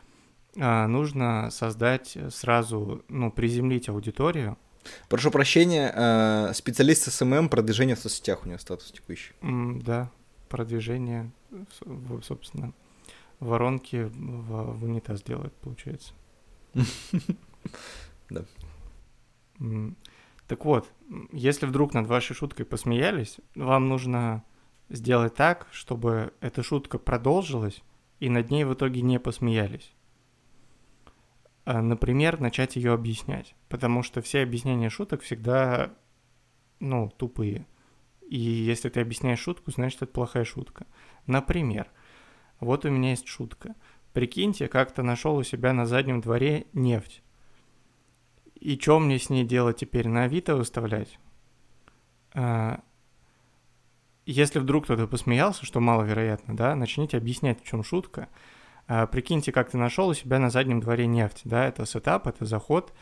[0.55, 4.57] нужно создать сразу, ну, приземлить аудиторию.
[5.09, 9.33] Прошу прощения, э, специалист SMM, продвижение в соцсетях у него статус текущий.
[9.41, 10.11] Да,
[10.49, 11.31] продвижение,
[12.23, 12.73] собственно,
[13.39, 16.13] воронки в, в унитаз делает, получается.
[18.29, 18.43] Да.
[20.47, 20.91] Так вот,
[21.31, 24.43] если вдруг над вашей шуткой посмеялись, вам нужно
[24.89, 27.83] сделать так, чтобы эта шутка продолжилась,
[28.19, 29.93] и над ней в итоге не посмеялись.
[31.65, 35.93] А, например, начать ее объяснять, потому что все объяснения шуток всегда,
[36.79, 37.65] ну, тупые.
[38.29, 40.85] И если ты объясняешь шутку, значит, это плохая шутка.
[41.25, 41.89] Например,
[42.59, 43.75] вот у меня есть шутка.
[44.13, 47.23] Прикиньте, как-то нашел у себя на заднем дворе нефть.
[48.55, 50.07] И что мне с ней делать теперь?
[50.07, 51.19] На Авито выставлять?
[52.33, 52.81] А,
[54.25, 58.29] если вдруг кто-то посмеялся, что маловероятно, да, начните объяснять, в чем шутка.
[58.87, 62.45] А, прикиньте, как ты нашел у себя на заднем дворе нефть, да, это сетап, это
[62.45, 62.93] заход.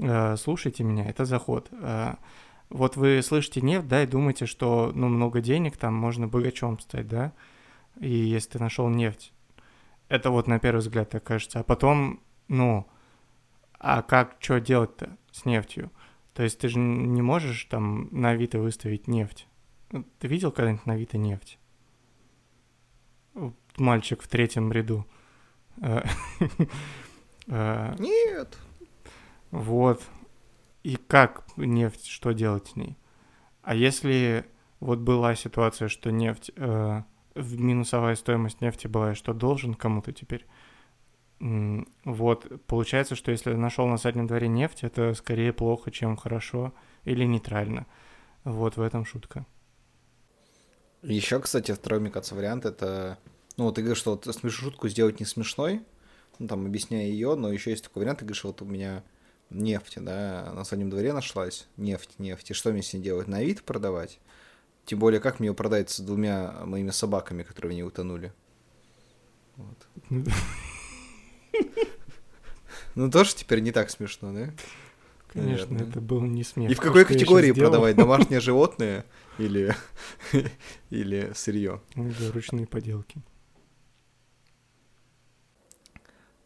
[0.00, 1.68] А, слушайте меня, это заход.
[1.72, 2.18] А,
[2.68, 7.08] вот вы слышите нефть, да, и думаете, что, ну, много денег, там можно богачом стать,
[7.08, 7.32] да,
[7.98, 9.32] и если ты нашел нефть.
[10.08, 11.60] Это вот на первый взгляд так кажется.
[11.60, 12.86] А потом, ну,
[13.78, 15.90] а как, что делать-то с нефтью?
[16.34, 19.46] То есть ты же не можешь там на Авито выставить нефть.
[19.90, 21.58] Ты видел когда-нибудь на Авито нефть?
[23.76, 25.06] Мальчик в третьем ряду.
[25.78, 26.02] Э,
[27.46, 28.58] э, Нет.
[29.50, 30.02] Вот.
[30.82, 32.96] И как нефть, что делать с ней?
[33.62, 34.46] А если
[34.80, 37.02] вот была ситуация, что нефть, э,
[37.34, 40.46] минусовая стоимость нефти была, и что должен кому-то теперь?
[41.38, 47.24] Вот, получается, что если нашел на заднем дворе нефть, это скорее плохо, чем хорошо или
[47.24, 47.86] нейтрально.
[48.44, 49.46] Вот в этом шутка.
[51.02, 53.18] Еще, кстати, второй, мне кажется, вариант это...
[53.56, 55.82] Ну, вот ты говоришь, что вот смешную шутку сделать не смешной,
[56.38, 59.02] ну, там, объясняя ее, но еще есть такой вариант, ты говоришь, вот у меня
[59.50, 63.42] нефть, да, на заднем дворе нашлась, нефть, нефть, и что мне с ней делать, на
[63.42, 64.18] вид продавать?
[64.86, 68.32] Тем более, как мне ее продать с двумя моими собаками, которые в ней утонули?
[69.56, 69.88] Вот.
[72.96, 74.50] Ну, тоже теперь не так смешно, да?
[75.32, 75.90] Конечно, Наверное.
[75.90, 76.70] это был не смех.
[76.70, 77.94] И в какой категории продавать?
[77.94, 79.04] Домашние животные
[79.38, 79.76] или,
[80.90, 81.80] или сырье?
[81.94, 83.22] Или ручные поделки.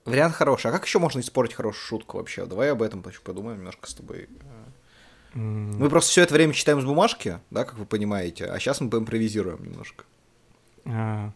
[0.04, 0.70] Вариант хороший.
[0.70, 2.46] А как еще можно испортить хорошую шутку вообще?
[2.46, 4.28] Давай об этом подумаем немножко с тобой.
[5.34, 5.76] Mm.
[5.78, 8.88] Мы просто все это время читаем с бумажки, да, как вы понимаете, а сейчас мы
[8.88, 10.04] поимпровизируем немножко.
[10.84, 11.32] А,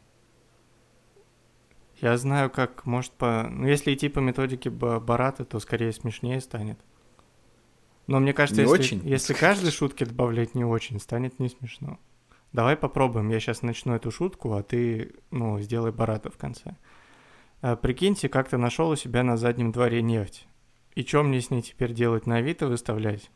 [2.01, 3.49] я знаю, как может по...
[3.51, 6.79] Ну, если идти по методике Барата, то скорее смешнее станет.
[8.07, 9.09] Но мне кажется, не если, очень.
[9.09, 11.99] если каждой шутке добавлять не очень, станет не смешно.
[12.53, 13.29] Давай попробуем.
[13.31, 16.77] Я сейчас начну эту шутку, а ты, ну, сделай Барата в конце.
[17.61, 20.47] А, прикиньте, как ты нашел у себя на заднем дворе нефть.
[20.95, 23.31] И что мне с ней теперь делать, на Авито выставлять?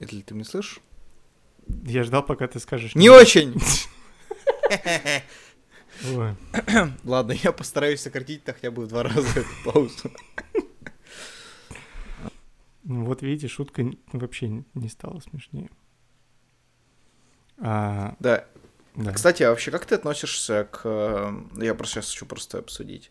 [0.00, 0.80] Если ты меня слышишь?
[1.86, 2.94] Я ждал, пока ты скажешь.
[2.94, 3.54] Не очень!
[7.04, 10.10] Ладно, я постараюсь сократить хотя бы в два раза эту паузу.
[12.84, 15.70] Ну вот видите, шутка вообще не стала смешнее.
[17.58, 18.44] А, да.
[18.94, 19.12] да.
[19.12, 21.34] Кстати, а вообще как ты относишься к...
[21.56, 23.10] Я просто сейчас хочу просто обсудить.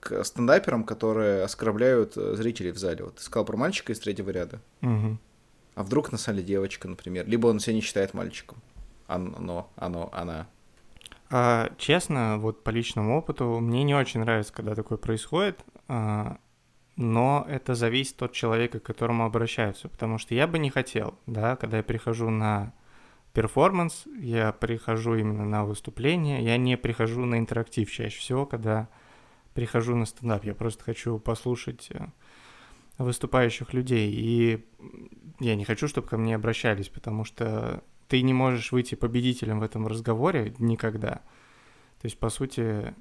[0.00, 3.04] К стендаперам, которые оскорбляют зрителей в зале.
[3.04, 4.60] Вот ты сказал про мальчика из третьего ряда.
[4.82, 5.18] Угу.
[5.76, 7.26] А вдруг на сале девочка, например?
[7.26, 8.60] Либо он себя не считает мальчиком.
[9.06, 10.48] Оно, оно, она.
[11.30, 15.62] А, честно, вот по личному опыту, мне не очень нравится, когда такое происходит.
[15.88, 16.38] А,
[16.96, 21.54] но это зависит от человека, к которому обращаются, потому что я бы не хотел, да,
[21.54, 22.72] когда я прихожу на
[23.32, 28.88] перформанс, я прихожу именно на выступление, я не прихожу на интерактив чаще всего, когда
[29.54, 32.06] прихожу на стендап, я просто хочу послушать э,
[32.98, 34.66] выступающих людей, и
[35.38, 39.62] я не хочу, чтобы ко мне обращались, потому что ты не можешь выйти победителем в
[39.62, 41.22] этом разговоре никогда.
[42.00, 42.94] То есть, по сути,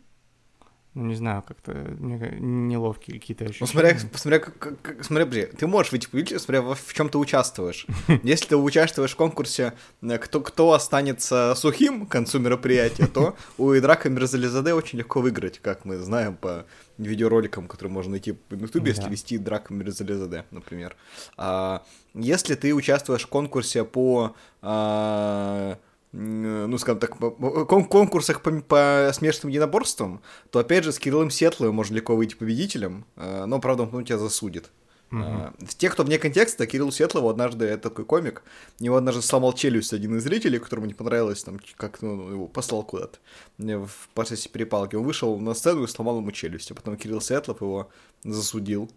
[0.97, 3.67] ну, не знаю, как-то неловкие какие-то ощущения.
[3.67, 7.19] Ну, смотря, смотря, как, как, смотря, подожди, ты можешь выйти победителем, смотря в чем ты
[7.19, 7.85] участвуешь.
[8.23, 13.73] Если ты участвуешь в конкурсе, э, кто, кто останется сухим к концу мероприятия, то у
[13.77, 16.65] Идрака Мирзализаде очень легко выиграть, как мы знаем по
[16.97, 20.95] видеороликам, которые можно найти на ютубе, если вести Драка Мирзализаде, например.
[21.37, 21.83] А,
[22.13, 25.77] если ты участвуешь в конкурсе по а,
[26.13, 31.75] ну, скажем так, кон конкурсах по, по смешанным единоборствам, то, опять же, с Кириллом Сетловым
[31.75, 34.71] можно легко выйти победителем, э, но, правда, он тебя засудит.
[35.11, 35.75] Mm-hmm.
[35.77, 38.43] Те, кто вне контекста, Кирилл Светлову однажды, это такой комик,
[38.79, 42.83] его однажды сломал челюсть один из зрителей, которому не понравилось, там, как ну, его послал
[42.83, 43.17] куда-то
[43.57, 44.95] в процессе перепалки.
[44.95, 47.89] Он вышел на сцену и сломал ему челюсть, а потом Кирилл Светлов его
[48.23, 48.91] засудил.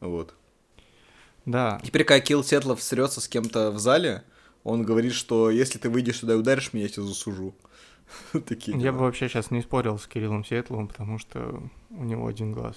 [0.00, 0.34] Вот.
[1.44, 1.80] Да.
[1.84, 4.24] Теперь, когда Кирилл Светлов срется с кем-то в зале,
[4.64, 7.54] он говорит, что если ты выйдешь сюда и ударишь меня, я тебя засужу.
[8.46, 12.52] Такие я бы вообще сейчас не спорил с Кириллом Светловым, потому что у него один
[12.52, 12.76] глаз.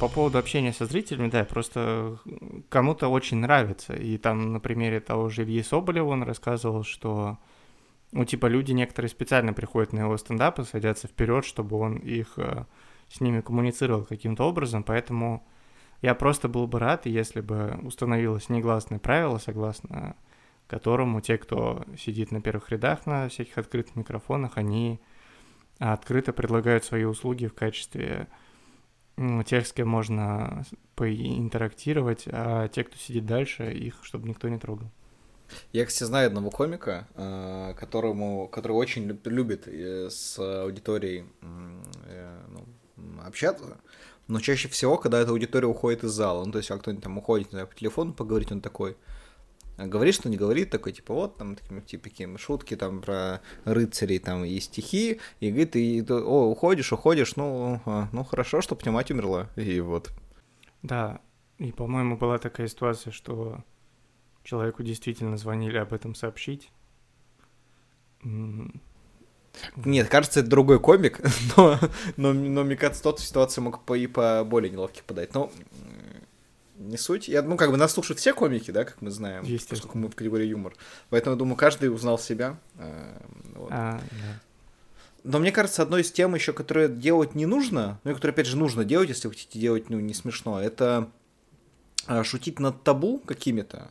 [0.00, 2.18] По поводу общения со зрителями, да, просто
[2.68, 3.94] кому-то очень нравится.
[3.94, 7.38] И там на примере того же Ильи Соболева он рассказывал, что
[8.14, 12.64] ну, типа, люди некоторые специально приходят на его стендапы, садятся вперед, чтобы он их э,
[13.08, 15.44] с ними коммуницировал каким-то образом, поэтому
[16.00, 20.14] я просто был бы рад, если бы установилось негласное правило, согласно
[20.68, 25.00] которому те, кто сидит на первых рядах на всяких открытых микрофонах, они
[25.78, 28.28] открыто предлагают свои услуги в качестве
[29.16, 30.64] ну, тех, с кем можно
[30.96, 34.90] поинтерактировать, а те, кто сидит дальше, их чтобы никто не трогал.
[35.72, 42.64] Я, кстати, знаю одного комика, э, которому, который очень любит э, с аудиторией э, ну,
[43.24, 43.78] общаться,
[44.26, 47.18] но чаще всего, когда эта аудитория уходит из зала, ну, то есть, как кто-нибудь там
[47.18, 48.96] уходит, не знаю, по телефону поговорить, он такой,
[49.76, 54.18] говорит, что не говорит, такой, типа, вот, там, такими, типа, такие шутки, там, про рыцарей,
[54.18, 58.90] там, и стихи, и говорит, ты, о, уходишь, уходишь, ну, а, ну, хорошо, что у
[58.90, 60.12] мать умерла, и вот.
[60.82, 61.20] Да,
[61.58, 63.64] и, по-моему, была такая ситуация, что
[64.42, 66.70] человеку действительно звонили об этом сообщить,
[69.84, 71.20] нет, кажется, это другой комик,
[71.56, 71.78] но,
[72.16, 75.34] но, но мне кажется, тот ситуацию мог по, и по более неловких подать.
[75.34, 75.50] Но
[76.76, 77.28] не суть.
[77.28, 80.14] Я, ну, как бы нас слушают все комики, да, как мы знаем, поскольку мы в
[80.14, 80.74] категории юмор.
[81.10, 82.58] Поэтому, думаю, каждый узнал себя.
[82.76, 83.20] Э,
[83.54, 83.68] вот.
[83.70, 84.40] А, да.
[85.24, 88.46] Но мне кажется, одной из тем еще, которые делать не нужно, ну и которые, опять
[88.46, 91.08] же, нужно делать, если вы хотите делать, ну, не смешно, это
[92.06, 93.90] э, шутить над табу какими-то.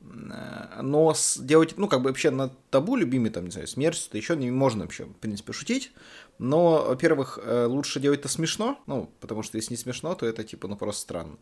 [0.00, 4.16] Э, но делать, ну, как бы вообще на табу любимый, там, не знаю, смерть, то
[4.16, 5.92] еще не можно вообще, в принципе, шутить.
[6.42, 10.42] Но, во-первых, э, лучше делать это смешно, ну, потому что если не смешно, то это,
[10.42, 11.36] типа, ну, просто странно.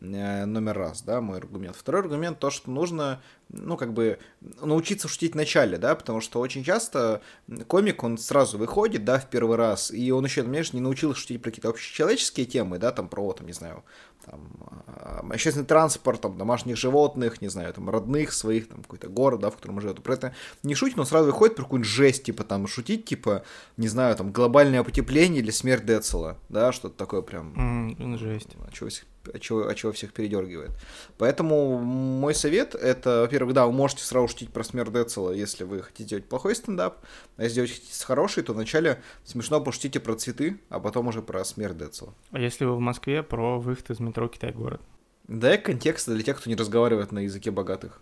[0.00, 1.76] Э, номер раз, да, мой аргумент.
[1.76, 6.40] Второй аргумент, то, что нужно, ну, как бы, научиться шутить в начале, да, потому что
[6.40, 7.20] очень часто
[7.66, 11.42] комик, он сразу выходит, да, в первый раз, и он еще, понимаешь, не научился шутить
[11.42, 13.84] про какие-то общечеловеческие темы, да, там, про, там, не знаю,
[14.30, 14.40] там,
[14.86, 19.50] а, общественный транспорт, там, домашних животных, не знаю, там, родных своих, там, какой-то город, да,
[19.50, 20.02] в котором живет.
[20.02, 23.44] Про это не шутит, но сразу выходит про какую-нибудь жесть, типа, там, шутить, типа,
[23.76, 27.94] не знаю, там, глобальное потепление или смерть Децела, да, что-то такое прям.
[27.96, 28.50] Mm, жесть.
[28.66, 28.90] А чего
[29.34, 30.70] от чего, от чего всех передергивает.
[31.18, 35.82] Поэтому мой совет это, во-первых, да, вы можете сразу шутить про смерть Децела, если вы
[35.82, 36.98] хотите сделать плохой стендап,
[37.36, 41.76] а если хотите хороший, то вначале смешно пошутите про цветы, а потом уже про смерть
[41.76, 42.14] Децела.
[42.30, 44.80] А если вы в Москве, про выход из метро Китай-город?
[45.28, 48.00] Дай контекст для тех, кто не разговаривает на языке богатых.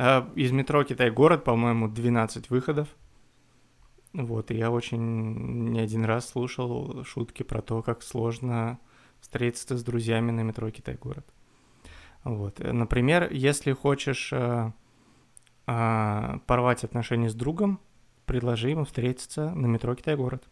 [0.00, 2.86] А, из метро Китай-город, по-моему, 12 выходов.
[4.12, 8.78] Вот, и я очень не один раз слушал шутки про то, как сложно
[9.20, 11.26] встретиться с друзьями на метро Китай-город.
[12.24, 12.58] Вот.
[12.58, 14.72] Например, если хочешь э,
[15.66, 17.80] э, порвать отношения с другом,
[18.26, 20.44] предложи ему встретиться на метро Китай-город.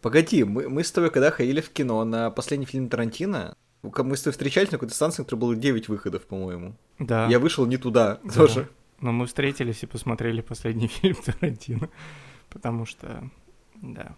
[0.00, 4.22] Погоди, мы, мы с тобой когда ходили в кино на последний фильм Тарантино, мы с
[4.22, 6.76] тобой встречались на какой-то станции, где было 9 выходов, по-моему.
[6.98, 7.26] Да.
[7.28, 8.32] Я вышел не туда да.
[8.32, 8.68] тоже.
[9.00, 11.88] Но мы встретились и посмотрели последний фильм Тарантино,
[12.50, 13.28] потому что,
[13.76, 14.16] да,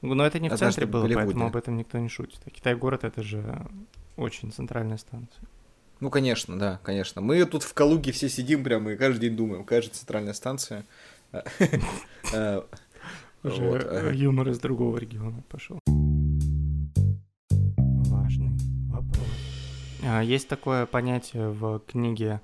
[0.00, 1.26] но это не в центре было, Голливуде.
[1.26, 2.40] поэтому об этом никто не шутит.
[2.44, 3.66] А Китай-город— это же
[4.16, 5.44] очень центральная станция.
[6.00, 7.20] Ну, конечно, да, конечно.
[7.20, 10.84] Мы тут в Калуге все сидим прямо и каждый день думаем, какая же центральная станция.
[13.42, 15.78] Уже юмор из другого региона пошел.
[18.06, 18.56] Важный
[18.90, 19.26] вопрос.
[20.04, 22.40] А, есть такое понятие в книге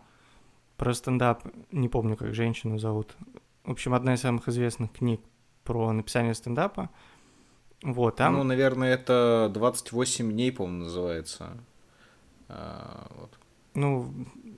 [0.76, 3.16] про стендап, не помню, как женщину зовут.
[3.64, 5.20] В общем, одна из самых известных книг
[5.62, 6.90] про написание стендапа.
[7.84, 8.34] Вот, там...
[8.34, 11.50] Ну, наверное, это 28 дней, по-моему, называется.
[12.48, 13.38] А, вот.
[13.74, 14.10] Ну,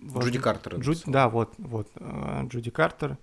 [0.03, 0.77] вот, Джуди Картер.
[0.77, 1.03] Джуд...
[1.07, 3.19] Да, вот, вот, а, Джуди Картер.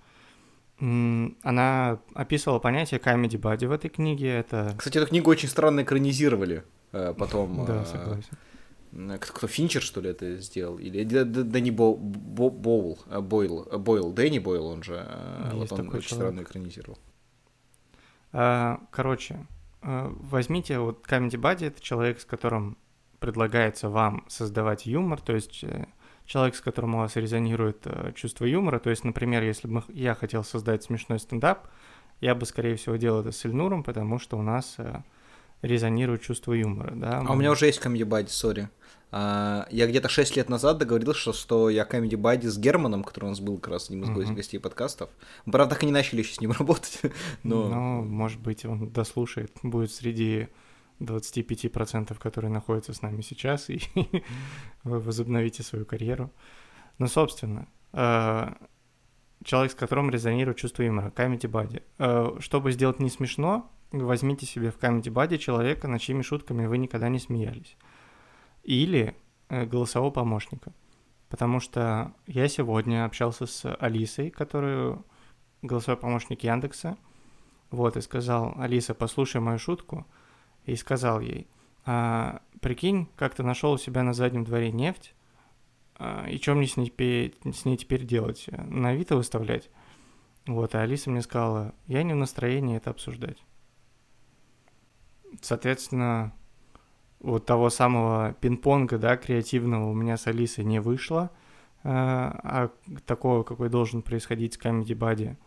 [0.79, 4.39] Она описывала понятие comedy body в этой книге.
[4.39, 4.73] Это...
[4.77, 7.65] Кстати, эту книгу очень странно экранизировали э, потом.
[7.65, 8.37] Да, согласен.
[9.21, 10.77] Кто, кто Финчер, что ли, это сделал?
[10.79, 15.07] Или Дэнни Бо, Бо, Боул, э, Бойл, э, Бойл, Дэнни Бойл, он же.
[15.53, 16.05] Есть вот он очень человек.
[16.05, 16.97] странно экранизировал.
[18.33, 19.47] А, короче,
[19.83, 22.77] возьмите вот Comedy Buddy, это человек, с которым
[23.19, 25.63] предлагается вам создавать юмор, то есть
[26.25, 28.79] человек, с которым у вас резонирует э, чувство юмора.
[28.79, 31.67] То есть, например, если бы я хотел создать смешной стендап,
[32.21, 35.01] я бы, скорее всего, делал это с Ильнуром, потому что у нас э,
[35.63, 37.23] резонирует чувство юмора, да.
[37.25, 38.69] А у меня уже есть комедий бади, сори.
[39.11, 43.29] А, я где-то 6 лет назад договорился, что я комедий бади с Германом, который у
[43.29, 44.35] нас был как раз одним из uh-huh.
[44.35, 45.09] гостей подкастов.
[45.45, 47.01] Мы, правда, так и не начали еще с ним работать,
[47.43, 47.69] но...
[47.69, 50.49] Ну, может быть, он дослушает, будет среди
[50.99, 53.81] 25%, которые находятся с нами сейчас, и
[54.83, 56.31] вы возобновите свою карьеру.
[56.97, 58.53] Ну, собственно, э,
[59.43, 61.83] человек, с которым резонирует чувство юмора, Comedy Buddy.
[61.99, 63.71] Э, чтобы сделать не смешно,
[64.01, 67.77] возьмите себе в Comedy Buddy человека, над чьими шутками вы никогда не смеялись.
[68.63, 69.15] Или
[69.49, 70.73] э, голосового помощника.
[71.29, 75.05] Потому что я сегодня общался с Алисой, которую
[75.61, 76.97] голосовой помощник Яндекса,
[77.71, 80.05] вот, и сказал, Алиса, послушай мою шутку,
[80.65, 81.47] и сказал ей,
[81.85, 85.15] а, прикинь, как ты нашел у себя на заднем дворе нефть,
[85.95, 86.93] а, и что мне с ней,
[87.51, 88.47] с ней теперь делать?
[88.51, 89.69] На Авито выставлять?
[90.45, 93.43] Вот, а Алиса мне сказала, я не в настроении это обсуждать.
[95.41, 96.33] Соответственно,
[97.19, 101.31] вот того самого пинг-понга, да, креативного у меня с Алисой не вышло,
[101.83, 105.37] а, а такого, какой должен происходить с Comedy Buddy.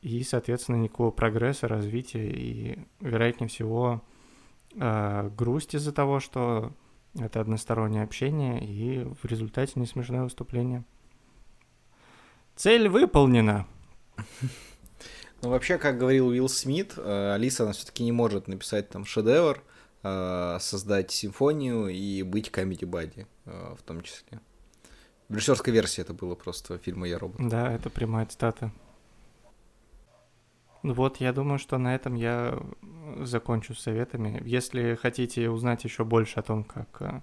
[0.00, 4.02] И, соответственно, никакого прогресса, развития и, вероятнее всего,
[4.74, 6.72] э, грусть из-за того, что
[7.18, 10.84] это одностороннее общение, и в результате не смешное выступление.
[12.56, 13.66] Цель выполнена.
[15.42, 19.60] Ну, вообще, как говорил Уилл Смит, э, Алиса, она все-таки не может написать там шедевр,
[20.04, 24.40] э, создать симфонию и быть комедий бади э, в том числе.
[25.28, 27.40] В режиссерской версии это было просто фильма «Я робот».
[27.48, 28.70] Да, это прямая цитата.
[30.84, 32.60] Вот, я думаю, что на этом я
[33.22, 34.40] закончу с советами.
[34.44, 37.22] Если хотите узнать еще больше о том, как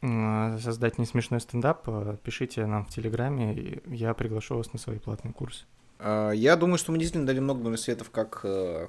[0.00, 1.86] создать несмешной стендап,
[2.22, 5.64] пишите нам в Телеграме, и я приглашу вас на свои платные курсы.
[6.04, 8.88] А, я думаю, что мы действительно дали много советов, как э,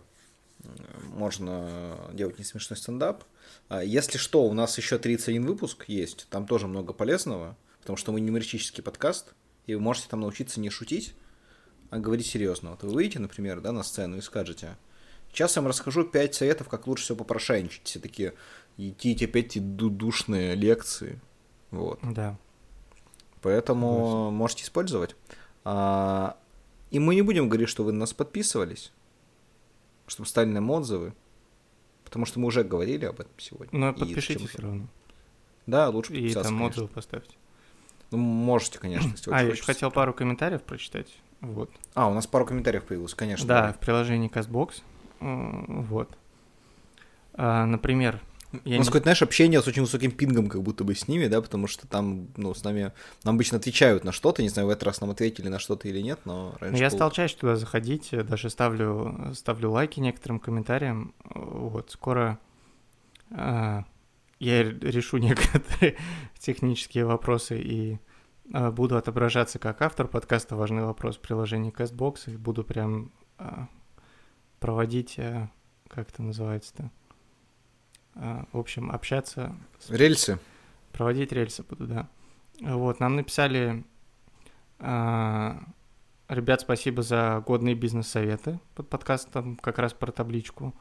[1.13, 3.24] можно делать несмешной стендап.
[3.70, 8.11] А, если что, у нас еще 31 выпуск есть, там тоже много полезного, потому что
[8.11, 9.34] мы не юмористический подкаст,
[9.66, 11.16] и вы можете там научиться не шутить,
[11.89, 12.72] а говорить серьезно.
[12.72, 14.76] Вот вы выйдете, например, да, на сцену и скажете,
[15.32, 17.84] сейчас я вам расскажу 5 советов, как лучше всего попрошайничать.
[17.86, 18.34] Все такие,
[18.76, 21.22] идти эти опять душные лекции.
[21.72, 21.97] Вот.
[22.03, 22.38] Да.
[23.41, 24.36] Поэтому Согласен.
[24.36, 25.16] можете использовать.
[25.63, 26.38] А,
[26.91, 28.91] и мы не будем говорить, что вы на нас подписывались,
[30.07, 31.13] чтобы стали нам отзывы,
[32.03, 33.77] потому что мы уже говорили об этом сегодня.
[33.77, 34.88] Но подпишитесь все равно.
[35.65, 36.65] Да, лучше подписаться, И там конечно.
[36.67, 37.36] отзывы поставьте.
[38.11, 41.07] Ну, можете, конечно, если А, я еще хотел пару комментариев прочитать.
[41.41, 41.69] Вот.
[41.95, 43.47] А, у нас пару комментариев появилось, конечно.
[43.47, 44.81] Да, в приложении CastBox.
[45.19, 46.09] Вот.
[47.33, 48.21] А, например,
[48.64, 48.99] я ну, не...
[48.99, 52.28] знаешь, общение с очень высоким пингом как будто бы с ними, да, потому что там,
[52.38, 52.93] ну, с нами,
[53.24, 56.01] нам обычно отвечают на что-то, не знаю, в этот раз нам ответили на что-то или
[56.01, 56.97] нет, но раньше Я был...
[56.97, 62.39] стал чаще туда заходить, даже ставлю, ставлю лайки некоторым комментариям, вот, скоро
[63.32, 63.86] а,
[64.39, 65.97] я решу некоторые
[66.39, 67.99] технические вопросы и
[68.53, 73.68] а, буду отображаться как автор подкаста «Важный вопрос» в приложении CastBox и буду прям а,
[74.60, 75.49] проводить, а,
[75.88, 76.91] как это называется-то,
[78.16, 79.55] в общем, общаться.
[79.80, 79.89] С...
[79.91, 80.39] Рельсы.
[80.91, 82.07] Проводить рельсы буду, да.
[82.61, 83.84] Вот, нам написали,
[84.80, 90.74] ребят, спасибо за годные бизнес-советы под подкастом, как раз про табличку.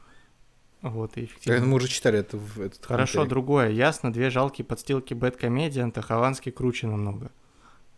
[0.82, 1.66] Вот, и эффективно.
[1.66, 3.70] Мы уже читали это в этот Хорошо, другое.
[3.70, 7.30] Ясно, две жалкие подстилки Бэткомедианта, Хованский круче намного.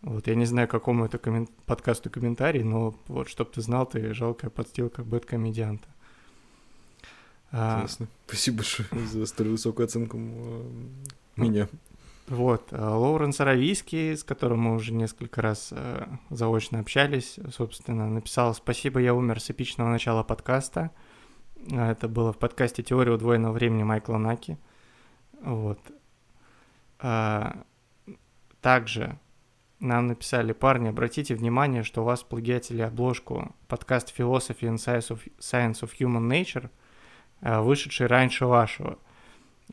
[0.01, 1.47] Вот я не знаю, какому это коммен...
[1.65, 5.87] подкасту комментарий, но вот, чтоб ты знал, ты жалкая подстилка бэткомедианта.
[7.51, 7.85] А...
[8.27, 10.17] Спасибо большое за столь высокую оценку
[11.35, 11.67] меня.
[12.27, 18.53] Вот, э, Лоуренс Аравийский, с которым мы уже несколько раз э, заочно общались, собственно, написал
[18.53, 20.91] «Спасибо, я умер» с эпичного начала подкаста.
[21.71, 24.57] Это было в подкасте «Теория удвоенного времени» Майкла Наки.
[25.41, 25.79] Вот.
[28.61, 29.19] Также
[29.79, 35.19] нам написали, парни, обратите внимание, что у вас плагиатили обложку подкаст Philosophy and Science of,
[35.39, 36.69] Science of Human Nature, э,
[37.41, 38.97] вышедший раньше вашего.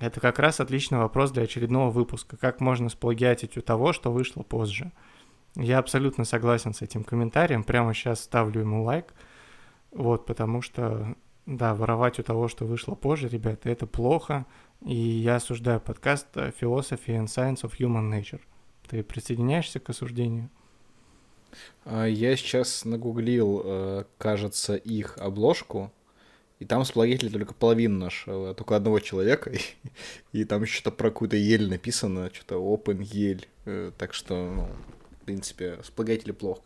[0.01, 2.37] Это как раз отличный вопрос для очередного выпуска.
[2.37, 4.93] Как можно сплагиатить у того, что вышло позже?
[5.57, 7.63] Я абсолютно согласен с этим комментарием.
[7.63, 9.15] Прямо сейчас ставлю ему лайк.
[9.93, 11.15] Вот, потому что,
[11.47, 14.47] да, воровать у того, что вышло позже, ребята, это плохо.
[14.85, 18.41] И я осуждаю подкаст Philosophy and Science of Human Nature.
[18.89, 20.51] Ты присоединяешься к осуждению?
[21.85, 25.93] А, я сейчас нагуглил, э, кажется, их обложку.
[26.65, 29.51] И там сплагетили только половину нашего, только одного человека.
[29.51, 29.59] И,
[30.33, 33.47] и там что-то про какую-то ель написано, что-то open ель.
[33.67, 34.69] Э, так что, ну,
[35.21, 36.63] в принципе, сплагетили плохо.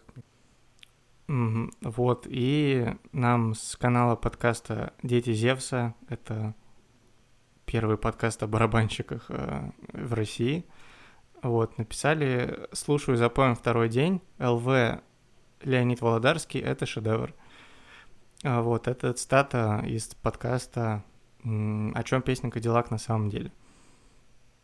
[1.26, 6.55] Вот, и нам с канала подкаста «Дети Зевса», это
[7.66, 10.64] первый подкаст о барабанщиках э, в России,
[11.42, 15.03] вот, написали «Слушаю запоем второй день, ЛВ
[15.64, 17.34] Леонид Володарский, это шедевр».
[17.34, 17.47] А,
[18.45, 21.03] вот, это цитата из подкаста
[21.43, 23.51] «О чем песня Кадиллак на самом деле».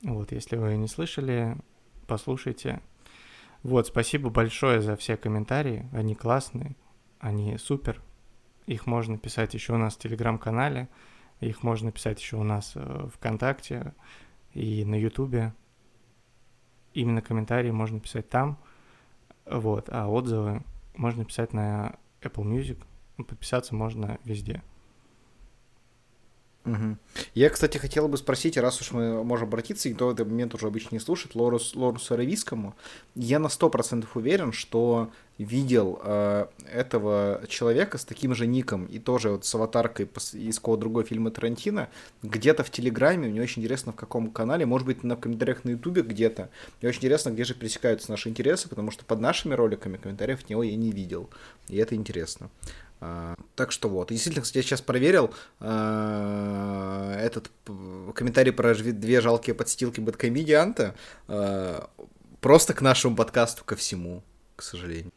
[0.03, 1.57] Вот, если вы не слышали,
[2.07, 2.81] послушайте.
[3.65, 6.77] Вот, спасибо большое за все комментарии, они классные,
[7.19, 8.01] они супер.
[8.67, 10.89] Их можно писать еще у нас в Телеграм-канале,
[11.41, 13.93] их можно писать еще у нас э, ВКонтакте
[14.53, 15.53] и на Ютубе.
[16.93, 18.57] Именно комментарии можно писать там,
[19.47, 20.63] вот, а отзывы
[20.95, 22.79] можно писать на Apple Music–
[23.17, 24.63] подписаться можно везде.
[26.65, 26.97] Угу.
[27.35, 30.55] Я, кстати, хотел бы спросить, раз уж мы можем обратиться, и кто в этот момент
[30.55, 32.75] уже обычно не слушает, Лорус, Лорусу Равийскому,
[33.15, 39.31] я на 100% уверен, что видел э, этого человека с таким же ником и тоже
[39.31, 41.89] вот с аватаркой из какого другого фильма Тарантино,
[42.23, 46.03] где-то в Телеграме, мне очень интересно, в каком канале, может быть, на комментариях на Ютубе
[46.03, 46.51] где-то.
[46.81, 50.51] Мне очень интересно, где же пересекаются наши интересы, потому что под нашими роликами комментариев от
[50.51, 51.29] него я не видел,
[51.69, 52.51] и это интересно.
[53.01, 54.09] А, так что вот.
[54.09, 57.51] Действительно, кстати, я сейчас проверил а, этот
[58.15, 60.95] комментарий про две жалкие подстилки Бэткомедианта
[61.29, 61.91] а,
[62.41, 64.23] просто к нашему подкасту, ко всему,
[64.57, 65.13] к сожалению.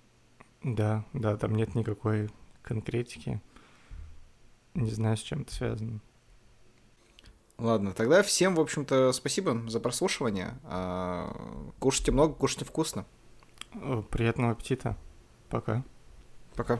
[0.75, 2.29] Да, да, там нет никакой
[2.61, 3.41] конкретики.
[4.73, 6.01] Не знаю, с чем это связано.
[7.57, 10.59] Ладно, тогда всем, в общем-то, спасибо за прослушивание.
[11.79, 13.05] Кушайте много, кушайте вкусно.
[14.11, 14.97] Приятного аппетита.
[15.49, 15.85] Пока.
[16.55, 16.79] Пока.